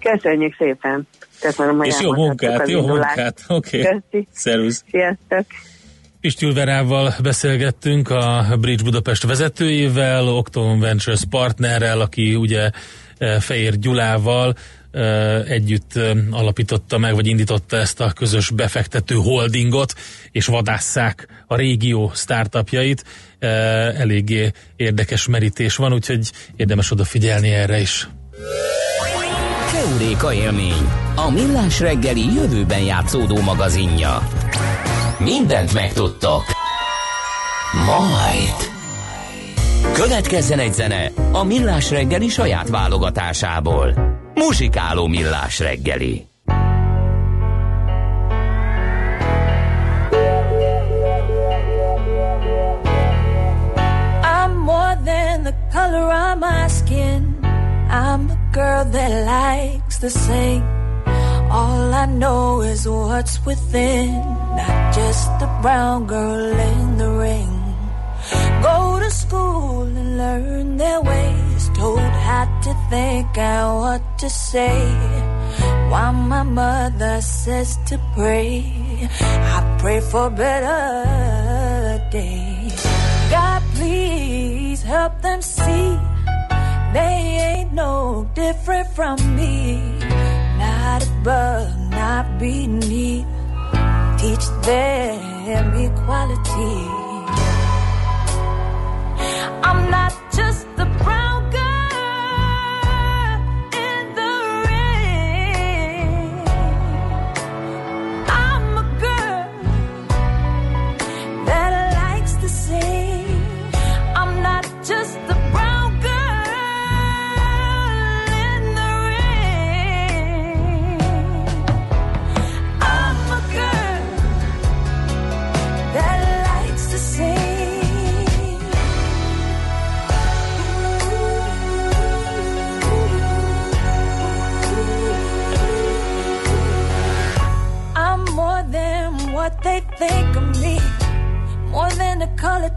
Köszönjük 0.00 0.54
szépen! 0.58 1.06
Köszönöm, 1.42 1.76
hogy 1.76 1.86
És 1.86 2.00
jó 2.00 2.12
munkát, 2.12 2.68
jó 2.68 2.86
munkát. 2.86 3.44
Oké. 3.48 3.80
Okay. 3.80 4.26
Szervusz. 4.32 4.84
Sziasztok. 4.90 5.46
Pistülverával 6.20 7.14
beszélgettünk 7.22 8.10
a 8.10 8.46
Bridge 8.60 8.82
Budapest 8.82 9.22
vezetőjével, 9.22 10.28
Octon 10.28 10.80
Ventures 10.80 11.20
partnerrel, 11.30 12.00
aki 12.00 12.34
ugye 12.34 12.70
e, 13.18 13.40
Fehér 13.40 13.78
Gyulával 13.78 14.54
e, 14.90 15.00
együtt 15.40 15.96
e, 15.96 16.14
alapította 16.30 16.98
meg, 16.98 17.14
vagy 17.14 17.26
indította 17.26 17.76
ezt 17.76 18.00
a 18.00 18.12
közös 18.12 18.50
befektető 18.50 19.14
holdingot, 19.14 19.92
és 20.32 20.46
vadásszák 20.46 21.26
a 21.46 21.56
régió 21.56 22.10
startupjait. 22.14 23.04
Eléggé 23.38 24.50
érdekes 24.76 25.26
merítés 25.26 25.76
van, 25.76 25.92
úgyhogy 25.92 26.30
érdemes 26.56 26.90
odafigyelni 26.90 27.50
erre 27.50 27.80
is. 27.80 28.08
Euréka 29.90 30.32
élmény, 30.32 30.92
a 31.14 31.30
millás 31.30 31.80
reggeli 31.80 32.34
jövőben 32.34 32.80
játszódó 32.80 33.40
magazinja. 33.40 34.28
Mindent 35.18 35.74
megtudtok. 35.74 36.42
Majd. 37.86 38.70
Következzen 39.92 40.58
egy 40.58 40.72
zene 40.72 41.10
a 41.32 41.44
millás 41.44 41.90
reggeli 41.90 42.28
saját 42.28 42.68
válogatásából. 42.68 43.94
Muzsikáló 44.34 45.06
millás 45.06 45.58
reggeli. 45.58 46.26
I'm 54.22 54.54
more 54.64 55.00
than 55.04 55.42
the 55.42 55.54
color 55.72 56.08
of 56.08 56.38
my 56.40 56.68
skin. 56.68 57.31
I'm 57.92 58.26
the 58.26 58.38
girl 58.52 58.86
that 58.86 59.12
likes 59.26 59.98
to 59.98 60.08
sing. 60.08 60.62
All 61.50 61.92
I 61.92 62.06
know 62.06 62.62
is 62.62 62.88
what's 62.88 63.44
within, 63.44 64.14
not 64.56 64.94
just 64.94 65.28
a 65.42 65.58
brown 65.60 66.06
girl 66.06 66.58
in 66.58 66.96
the 66.96 67.10
ring. 67.10 67.52
Go 68.62 68.98
to 68.98 69.10
school 69.10 69.82
and 69.82 70.16
learn 70.16 70.78
their 70.78 71.02
ways, 71.02 71.68
told 71.74 72.00
how 72.00 72.48
to 72.64 72.72
think 72.88 73.36
and 73.36 73.76
what 73.76 74.02
to 74.20 74.30
say. 74.30 74.80
While 75.90 76.14
my 76.14 76.44
mother 76.44 77.20
says 77.20 77.76
to 77.88 78.00
pray, 78.14 78.64
I 79.20 79.76
pray 79.78 80.00
for 80.00 80.30
better 80.30 82.08
days. 82.10 82.86
God, 83.28 83.62
please 83.74 84.80
help 84.82 85.20
them 85.20 85.42
see 85.42 85.98
they 86.92 87.16
ain't 87.48 87.72
no 87.72 88.28
different 88.34 88.88
from 88.88 89.16
me. 89.36 89.80
Not 90.58 91.02
above, 91.06 91.90
not 91.90 92.38
beneath. 92.38 93.26
Teach 94.18 94.46
them 94.62 95.74
equality. 95.74 96.78
I'm 99.64 99.90
not 99.90 100.21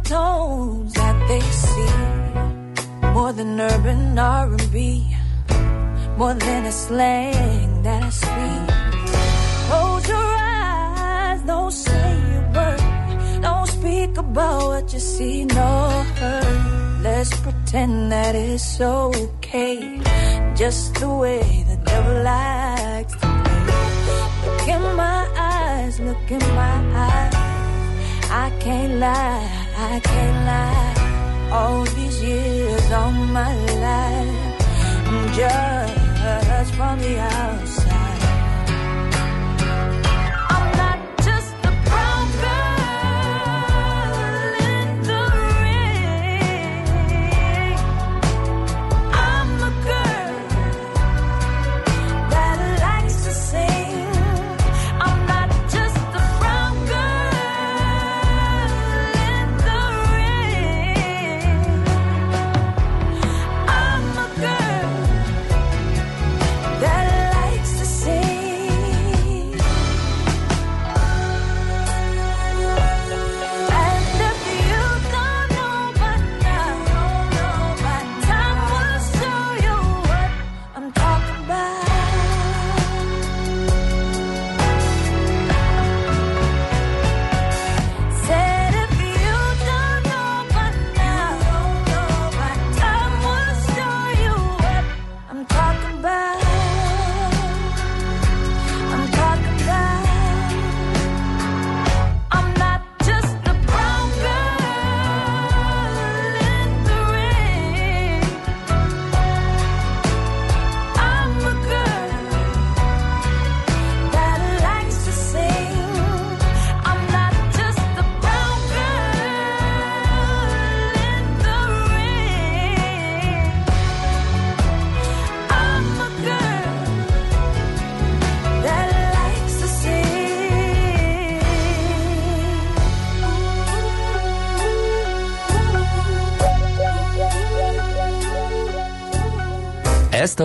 tones 0.06 0.94
that 0.94 1.18
they 1.28 1.42
see. 1.42 1.94
More 3.14 3.34
than 3.34 3.60
urban 3.60 4.18
R&B, 4.18 5.16
more 6.18 6.34
than 6.34 6.66
a 6.66 6.72
slang 6.72 7.84
that 7.84 8.04
I 8.04 8.10
speak. 8.10 8.68
Close 9.68 10.08
your 10.08 10.18
eyes, 10.18 11.42
don't 11.42 11.72
say 11.72 12.12
a 12.40 12.42
word, 12.56 13.42
don't 13.42 13.68
speak 13.68 14.18
about 14.18 14.68
what 14.68 14.94
you 14.94 15.00
see 15.00 15.46
nor 15.46 15.90
heard. 16.20 17.02
Let's 17.02 17.40
pretend 17.40 18.12
that 18.12 18.36
it's 18.36 18.82
okay, 18.82 20.02
just 20.56 20.96
the 20.96 21.10
way 21.10 21.66
the 21.70 21.78
devil 21.86 22.24
likes 22.24 23.14
to 23.14 23.28
play. 23.44 23.66
Look 24.46 24.68
in 24.68 24.96
my 24.96 25.22
eyes, 25.38 26.00
look 26.00 26.32
in 26.32 26.46
my 26.56 26.78
eyes. 27.08 27.34
I 28.32 28.52
can't 28.60 29.00
lie, 29.00 29.65
I 29.78 30.00
can't 30.00 30.46
lie. 30.46 31.50
All 31.52 31.84
these 31.86 32.22
years, 32.22 32.92
all 32.92 33.12
my 33.12 33.54
life, 33.88 34.68
I'm 35.08 35.34
just 35.34 36.74
from 36.76 37.00
the 37.00 37.20
outside. 37.20 37.85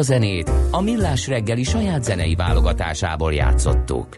A 0.01 0.03
zenét 0.03 0.51
a 0.71 0.81
Millás 0.81 1.27
reggeli 1.29 1.63
saját 1.63 2.05
zenei 2.05 2.35
válogatásából 2.35 3.35
játszottuk. 3.35 4.17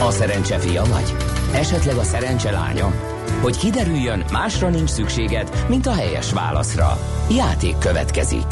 A 0.00 0.10
szerencse 0.10 0.58
fia 0.58 0.84
vagy? 0.84 1.14
Esetleg 1.54 1.96
a 1.96 2.02
szerencse 2.02 2.50
lánya? 2.50 2.92
Hogy 3.42 3.56
kiderüljön, 3.56 4.24
másra 4.32 4.68
nincs 4.68 4.88
szükséged, 4.90 5.64
mint 5.68 5.86
a 5.86 5.92
helyes 5.92 6.32
válaszra. 6.32 6.98
Játék 7.30 7.78
következik. 7.78 8.46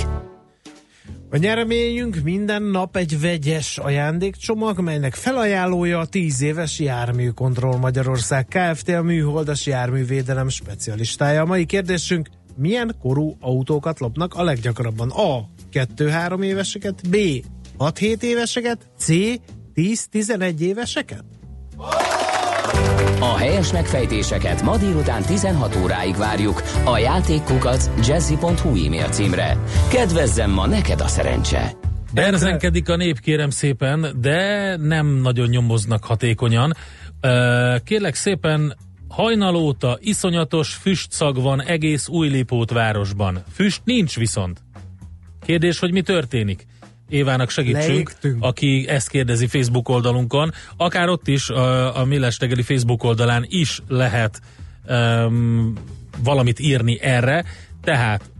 A 1.30 1.36
nyereményünk 1.36 2.16
minden 2.22 2.62
nap 2.62 2.96
egy 2.96 3.20
vegyes 3.20 3.78
ajándékcsomag, 3.78 4.80
melynek 4.80 5.14
felajánlója 5.14 5.98
a 5.98 6.06
10 6.06 6.42
éves 6.42 6.78
Járműkontroll 6.78 7.76
Magyarország 7.76 8.46
Kft. 8.46 8.88
a 8.88 9.02
műholdas 9.02 9.66
járművédelem 9.66 10.48
specialistája. 10.48 11.42
A 11.42 11.46
mai 11.46 11.66
kérdésünk, 11.66 12.28
milyen 12.56 12.94
korú 13.02 13.36
autókat 13.40 14.00
lopnak 14.00 14.34
a 14.34 14.42
leggyakrabban? 14.42 15.10
A. 15.10 15.55
2-3 15.96 16.44
éveseket, 16.44 17.08
B. 17.08 17.16
6-7 17.78 18.22
éveseket, 18.22 18.78
C. 18.98 19.12
10-11 19.74 20.58
éveseket? 20.58 21.24
A 23.20 23.36
helyes 23.36 23.72
megfejtéseket 23.72 24.62
ma 24.62 24.76
délután 24.76 25.22
16 25.22 25.76
óráig 25.76 26.16
várjuk 26.16 26.62
a 26.84 26.98
játékkukac 26.98 27.90
jazzy.hu 28.06 28.84
e-mail 28.84 29.08
címre. 29.08 29.58
Kedvezzem 29.90 30.50
ma 30.50 30.66
neked 30.66 31.00
a 31.00 31.08
szerencse! 31.08 31.72
Berzenkedik 32.14 32.88
a 32.88 32.96
nép, 32.96 33.20
kérem 33.20 33.50
szépen, 33.50 34.06
de 34.20 34.76
nem 34.76 35.06
nagyon 35.06 35.48
nyomoznak 35.48 36.04
hatékonyan. 36.04 36.72
Kérlek 37.84 38.14
szépen, 38.14 38.76
hajnal 39.08 39.54
óta 39.54 39.98
iszonyatos 40.00 40.74
füstszag 40.74 41.42
van 41.42 41.62
egész 41.62 42.08
Újlipót 42.08 42.70
városban. 42.70 43.42
Füst 43.52 43.80
nincs 43.84 44.16
viszont. 44.16 44.62
Kérdés, 45.46 45.78
hogy 45.78 45.92
mi 45.92 46.02
történik? 46.02 46.66
Évának 47.08 47.50
segítsünk, 47.50 47.86
Leégtünk. 47.86 48.44
aki 48.44 48.84
ezt 48.88 49.08
kérdezi 49.08 49.46
Facebook 49.46 49.88
oldalunkon. 49.88 50.52
Akár 50.76 51.08
ott 51.08 51.28
is, 51.28 51.50
a, 51.50 51.96
a 52.00 52.04
Millás 52.04 52.38
reggeli 52.38 52.62
Facebook 52.62 53.04
oldalán 53.04 53.44
is 53.48 53.80
lehet 53.88 54.40
um, 54.88 55.72
valamit 56.22 56.58
írni 56.58 57.00
erre. 57.00 57.44
Tehát 57.82 58.30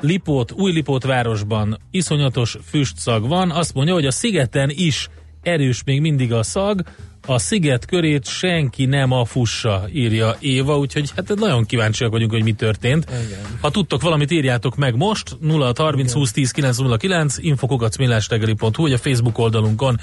Lipót, 0.00 0.52
új 0.52 0.72
Lipót 0.72 1.04
városban 1.04 1.78
iszonyatos 1.90 2.56
füstszag 2.64 3.28
van. 3.28 3.50
Azt 3.50 3.74
mondja, 3.74 3.94
hogy 3.94 4.06
a 4.06 4.10
szigeten 4.10 4.70
is 4.70 5.08
erős 5.42 5.82
még 5.84 6.00
mindig 6.00 6.32
a 6.32 6.42
szag, 6.42 6.82
a 7.26 7.38
sziget 7.38 7.84
körét 7.86 8.26
senki 8.28 8.84
nem 8.84 9.12
a 9.12 9.24
fussa, 9.24 9.84
írja 9.92 10.36
Éva, 10.40 10.78
úgyhogy 10.78 11.12
hát 11.16 11.34
nagyon 11.34 11.64
kíváncsiak 11.64 12.10
vagyunk, 12.10 12.30
hogy 12.30 12.42
mi 12.42 12.52
történt. 12.52 13.06
Igen. 13.26 13.38
Ha 13.60 13.70
tudtok 13.70 14.02
valamit, 14.02 14.30
írjátok 14.30 14.76
meg 14.76 14.96
most, 14.96 15.36
0 15.40 15.72
30 15.76 16.12
20 16.12 16.32
10 16.32 16.50
909, 16.50 17.36
infokukacmillástegeli.hu, 17.38 18.82
vagy 18.82 18.92
a 18.92 18.98
Facebook 18.98 19.38
oldalunkon, 19.38 20.00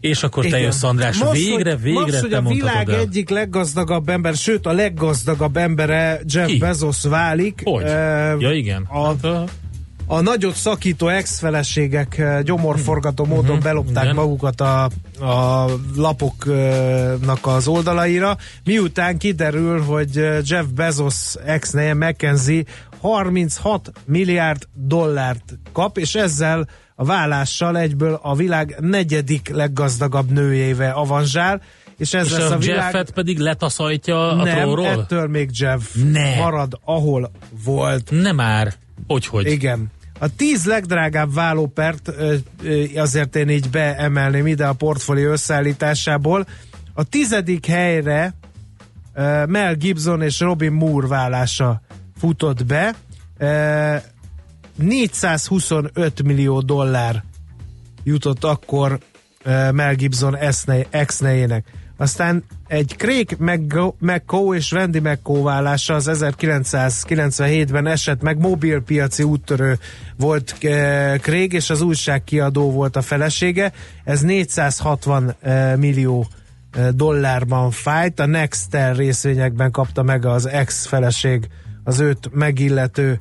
és 0.00 0.22
akkor 0.22 0.44
te 0.46 0.58
jössz, 0.60 0.82
András, 0.82 1.18
Most, 1.18 1.32
végre, 1.32 1.72
hogy, 1.72 1.82
végre 1.82 2.00
most, 2.00 2.18
hogy 2.18 2.30
te 2.30 2.36
a 2.36 2.42
világ 2.42 2.88
el. 2.88 2.98
egyik 2.98 3.28
leggazdagabb 3.28 4.08
ember, 4.08 4.34
sőt 4.34 4.66
a 4.66 4.72
leggazdagabb 4.72 5.56
embere 5.56 6.20
Jeff 6.24 6.46
Ki? 6.46 6.58
Bezos 6.58 7.02
válik. 7.02 7.60
Hogy? 7.64 7.82
Eh, 7.82 8.40
Ja, 8.40 8.52
igen. 8.52 8.82
A, 8.88 9.06
Hát, 9.06 9.50
a 10.12 10.20
nagyot 10.20 10.54
szakító 10.54 11.08
ex-feleségek 11.08 12.22
gyomorforgató 12.44 13.24
módon 13.24 13.54
Mhm, 13.54 13.62
belopták 13.64 14.02
igen. 14.02 14.14
magukat 14.14 14.60
a, 14.60 14.84
a 15.20 15.66
lapoknak 15.96 17.46
az 17.46 17.68
oldalaira, 17.68 18.36
miután 18.64 19.18
kiderül, 19.18 19.82
hogy 19.82 20.14
Jeff 20.44 20.64
Bezos 20.74 21.34
ex-neje 21.44 21.94
Mackenzie 21.94 22.62
36 23.00 23.92
milliárd 24.04 24.62
dollárt 24.74 25.58
kap, 25.72 25.98
és 25.98 26.14
ezzel 26.14 26.68
a 26.94 27.04
vállással 27.04 27.78
egyből 27.78 28.18
a 28.22 28.34
világ 28.34 28.76
negyedik 28.80 29.48
leggazdagabb 29.48 30.30
nőjével 30.30 30.94
avanzsál, 30.96 31.62
és 31.98 32.14
ez 32.14 32.26
és 32.26 32.32
lesz 32.32 32.50
a, 32.50 32.54
a 32.54 32.58
világ... 32.58 32.76
Jeffet 32.76 33.10
pedig 33.10 33.38
letaszajtja 33.38 34.30
a 34.30 34.44
nem, 34.44 34.78
ettől 34.78 35.26
még 35.28 35.50
Jeff 35.52 35.82
Ne. 36.12 36.36
marad, 36.36 36.78
ahol 36.84 37.30
volt. 37.64 38.10
Nem 38.10 38.36
már. 38.36 38.72
Hogyhogy? 39.06 39.46
Igen. 39.46 39.90
A 40.22 40.34
tíz 40.36 40.64
legdrágább 40.64 41.34
vállópert 41.34 42.12
azért 42.96 43.36
én 43.36 43.48
így 43.48 43.70
beemelném 43.70 44.46
ide 44.46 44.66
a 44.66 44.72
portfólió 44.72 45.30
összeállításából. 45.30 46.46
A 46.94 47.04
tizedik 47.04 47.66
helyre 47.66 48.34
Mel 49.46 49.74
Gibson 49.74 50.22
és 50.22 50.40
Robin 50.40 50.72
Moore 50.72 51.06
vállása 51.06 51.80
futott 52.18 52.66
be. 52.66 52.94
Ö, 53.38 53.96
425 54.76 56.22
millió 56.22 56.60
dollár 56.60 57.24
jutott 58.04 58.44
akkor 58.44 58.98
Mel 59.72 59.94
Gibson 59.94 60.36
ex-nejének. 60.90 61.66
Aztán 62.00 62.44
egy 62.66 62.94
Craig 62.98 63.36
McCo 63.98 64.54
és 64.54 64.70
Randy 64.70 64.98
McCo 64.98 65.42
vállása 65.42 65.94
az 65.94 66.10
1997-ben 66.12 67.86
esett 67.86 68.22
meg, 68.22 68.38
mobilpiaci 68.38 69.22
úttörő 69.22 69.78
volt 70.16 70.56
eh, 70.60 71.18
Craig, 71.18 71.52
és 71.52 71.70
az 71.70 71.80
újságkiadó 71.80 72.70
volt 72.70 72.96
a 72.96 73.02
felesége. 73.02 73.72
Ez 74.04 74.20
460 74.20 75.34
eh, 75.40 75.76
millió 75.76 76.26
eh, 76.72 76.88
dollárban 76.88 77.70
fájt. 77.70 78.20
A 78.20 78.26
Nextel 78.26 78.94
részvényekben 78.94 79.70
kapta 79.70 80.02
meg 80.02 80.26
az 80.26 80.46
ex-feleség 80.46 81.48
az 81.84 82.00
őt 82.00 82.30
megillető 82.32 83.18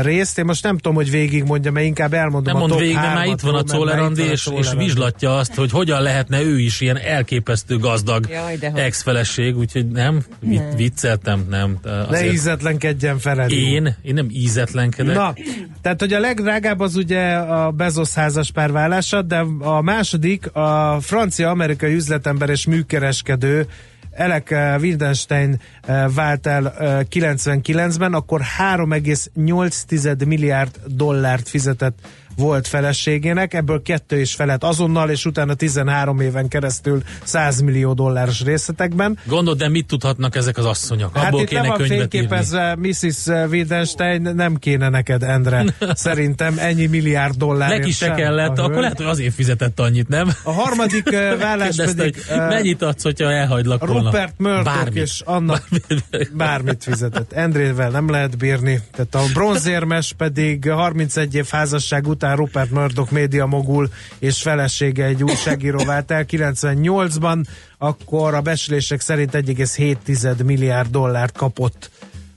részt. 0.00 0.38
Én 0.38 0.44
most 0.44 0.62
nem 0.62 0.76
tudom, 0.76 0.94
hogy 0.94 1.10
végig 1.10 1.44
mondja, 1.44 1.72
mert 1.72 1.86
inkább 1.86 2.12
elmondom 2.12 2.42
nem 2.42 2.56
a 2.56 2.58
mond 2.58 2.70
top 2.70 2.80
végig, 2.80 2.94
de 2.94 3.00
már 3.14 3.26
itt 3.26 3.40
van 3.40 3.54
a 3.54 3.62
Czolerandi, 3.62 4.22
és, 4.22 4.48
és 4.56 4.72
vizslatja 4.76 5.36
azt, 5.36 5.54
hogy 5.54 5.70
hogyan 5.70 6.02
lehetne 6.02 6.42
ő 6.42 6.58
is 6.58 6.80
ilyen 6.80 6.98
elképesztő 6.98 7.78
gazdag 7.78 8.26
ex-feleség, 8.74 9.56
úgyhogy 9.56 9.88
nem, 9.88 10.22
nem. 10.40 10.64
vicceltem, 10.76 11.46
nem. 11.50 11.78
Azért... 11.82 12.10
Ne 12.10 12.32
ízetlenkedjen 12.32 13.18
fel 13.18 13.48
Én? 13.48 13.96
Én 14.02 14.14
nem 14.14 14.26
ízetlenkedek. 14.30 15.14
Na, 15.14 15.34
tehát, 15.82 16.00
hogy 16.00 16.12
a 16.12 16.20
legdrágább 16.20 16.80
az 16.80 16.96
ugye 16.96 17.32
a 17.34 17.70
Bezos 17.70 18.14
házas 18.14 18.50
párvállása, 18.50 19.22
de 19.22 19.44
a 19.58 19.80
második 19.80 20.54
a 20.54 20.98
francia-amerikai 21.00 21.94
üzletember 21.94 22.48
és 22.48 22.66
műkereskedő 22.66 23.66
Elek 24.12 24.50
eh, 24.50 24.80
Wildenstein 24.80 25.60
eh, 25.82 26.04
vált 26.14 26.46
el 26.46 26.72
99-ben, 27.10 28.12
eh, 28.12 28.18
akkor 28.18 28.40
3,8 28.58 30.26
milliárd 30.26 30.80
dollárt 30.86 31.48
fizetett 31.48 31.98
volt 32.40 32.68
feleségének, 32.68 33.54
ebből 33.54 33.82
kettő 33.82 34.20
is 34.20 34.34
felett 34.34 34.64
azonnal, 34.64 35.10
és 35.10 35.24
utána 35.24 35.54
13 35.54 36.20
éven 36.20 36.48
keresztül 36.48 37.02
100 37.22 37.60
millió 37.60 37.92
dolláros 37.92 38.42
részletekben. 38.42 39.18
Gondold, 39.26 39.58
de 39.58 39.68
mit 39.68 39.86
tudhatnak 39.86 40.36
ezek 40.36 40.58
az 40.58 40.64
asszonyok? 40.64 41.16
Hát 41.16 41.26
Abból 41.26 41.40
itt 41.40 41.48
kéne 41.48 41.60
nem 41.60 41.70
van 41.70 41.86
fényképezve 41.86 42.76
Mrs. 42.76 43.26
Wittgenstein, 43.50 44.22
nem 44.22 44.56
kéne 44.56 44.88
neked, 44.88 45.22
Endre. 45.22 45.64
Szerintem 45.94 46.54
ennyi 46.58 46.86
milliárd 46.86 47.36
dollár. 47.36 47.78
Neki 47.78 47.90
se 47.90 48.14
kellett, 48.14 48.58
akkor 48.58 48.80
lehet, 48.80 48.96
hogy 48.96 49.06
azért 49.06 49.34
fizetett 49.34 49.80
annyit, 49.80 50.08
nem? 50.08 50.30
A 50.42 50.52
harmadik 50.52 51.10
vállás 51.40 51.76
pedig... 51.76 52.24
Hogy 52.28 52.38
mennyit 52.48 52.82
adsz, 52.82 53.02
hogyha 53.02 53.32
elhagylak 53.32 53.86
volna? 53.86 54.04
Rupert 54.04 54.34
Murdoch 54.36 54.64
bármit. 54.64 55.02
és 55.02 55.22
annak 55.24 55.68
bármit. 55.70 56.36
bármit 56.36 56.82
fizetett. 56.82 57.32
Endrével 57.32 57.90
nem 57.90 58.10
lehet 58.10 58.38
bírni. 58.38 58.80
Tehát 58.92 59.14
a 59.14 59.32
bronzérmes 59.32 60.12
pedig 60.16 60.70
31 60.70 61.34
év 61.34 61.46
házasság 61.50 62.06
után 62.06 62.29
után 62.30 62.36
Rupert 62.36 62.70
Murdoch 62.70 63.12
média 63.12 63.46
mogul 63.46 63.88
és 64.18 64.42
felesége 64.42 65.04
egy 65.04 65.22
újságíró 65.22 65.84
vált 65.84 66.10
el 66.10 66.24
98-ban, 66.28 67.44
akkor 67.78 68.34
a 68.34 68.40
becslések 68.40 69.00
szerint 69.00 69.30
1,7 69.32 70.44
milliárd 70.44 70.90
dollárt 70.90 71.36
kapott 71.36 71.90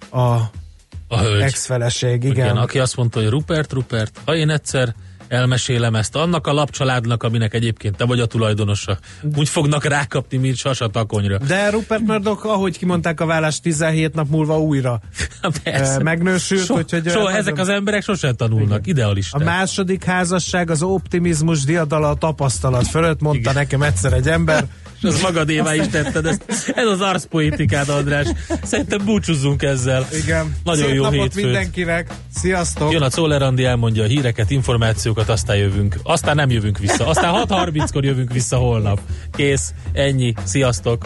a, 0.10 0.18
a 0.18 1.24
ex-feleség. 1.42 2.24
Igen. 2.24 2.36
igen. 2.36 2.58
Aki 2.58 2.80
azt 2.80 2.96
mondta, 2.96 3.20
hogy 3.20 3.30
Rupert, 3.30 3.74
Rupert, 3.74 4.20
ha 4.26 4.36
én 4.36 4.50
egyszer 4.50 4.96
elmesélem 5.28 5.96
ezt 5.96 6.16
annak 6.16 6.48
a 6.48 6.54
lapcsaládnak, 6.54 7.24
aminek 7.24 7.54
egyébként 7.54 7.96
te 7.96 8.06
vagy 8.06 8.20
a 8.20 8.26
tulajdonosa. 8.26 8.98
Úgy 9.36 9.50
fognak 9.50 9.84
rákapni, 9.84 10.38
mint 10.38 10.56
sas 10.56 10.82
takonyra. 10.92 11.38
De 11.38 11.70
Rupert 11.70 12.02
Murdoch, 12.02 12.46
ahogy 12.46 12.78
kimondták 12.78 13.22
a 13.22 13.26
vállás 13.26 13.60
17 13.60 14.14
nap 14.14 14.30
múlva 14.30 14.60
újra 14.60 15.02
Persze. 15.64 16.04
megnősült. 16.04 16.66
So, 16.66 16.74
hogy 16.74 17.02
so, 17.06 17.28
ezek 17.28 17.58
az 17.58 17.70
emberek 17.70 18.04
sosem 18.04 18.36
tanulnak, 18.36 18.88
idealista. 18.88 19.38
A 19.38 19.44
második 19.44 20.04
házasság 20.04 20.70
az 20.70 20.84
optimizmus 20.84 21.64
diadala 21.64 22.10
a 22.10 22.16
tapasztalat 22.16 22.88
fölött, 22.88 23.22
mondta 23.22 23.40
Igen. 23.50 23.54
nekem 23.54 23.82
egyszer 23.82 24.14
egy 24.14 24.28
ember. 24.28 24.68
Az 25.04 25.22
magadévá 25.22 25.76
is 25.76 25.88
tetted 25.88 26.26
ezt. 26.26 26.44
Ez 26.76 26.88
az 26.88 27.02
arszpoétikád, 27.02 27.90
András. 27.90 28.28
Szerintem 28.64 29.06
búcsúzzunk 29.06 29.64
ezzel. 29.64 30.08
Igen. 30.24 30.56
Nagyon 30.64 30.86
Szép 30.86 30.96
jó 30.96 31.04
napot 31.04 31.20
hétfőt. 31.20 31.44
mindenkinek. 31.44 32.08
Sziasztok. 32.36 32.92
Jön 32.92 33.02
a 33.02 33.10
Czoller 33.10 33.42
Andi, 33.42 33.66
elmondja 33.66 34.04
a 34.04 34.08
híreket, 34.08 34.50
információkat, 34.50 35.30
aztán 35.30 35.56
jövünk. 35.56 35.96
Aztán 36.04 36.36
nem 36.36 36.50
jövünk 36.50 36.78
vissza. 36.78 37.08
Aztán 37.08 37.34
6.30-kor 37.48 38.04
jövünk 38.04 38.32
vissza 38.34 38.58
holnap. 38.58 39.00
Kész. 39.32 39.74
Ennyi. 39.94 40.34
Sziasztok. 40.44 41.06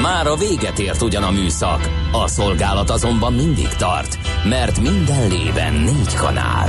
Már 0.00 0.26
a 0.26 0.36
véget 0.36 0.78
ért 0.78 1.02
ugyan 1.02 1.22
a 1.22 1.30
műszak. 1.30 1.90
A 2.12 2.28
szolgálat 2.28 2.90
azonban 2.90 3.32
mindig 3.32 3.68
tart, 3.68 4.18
mert 4.44 4.80
minden 4.80 5.28
lében 5.28 5.74
négy 5.74 6.14
kanál. 6.14 6.68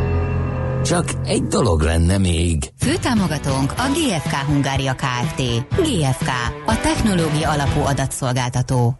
Csak 0.85 1.05
egy 1.25 1.43
dolog 1.43 1.81
lenne 1.81 2.17
még. 2.17 2.71
Főtámogatónk 2.77 3.71
a 3.71 3.87
GFK 3.93 4.33
Hungária 4.33 4.93
Kft. 4.95 5.41
GFK, 5.75 6.29
a 6.65 6.79
technológia 6.81 7.49
alapú 7.49 7.79
adatszolgáltató. 7.79 8.95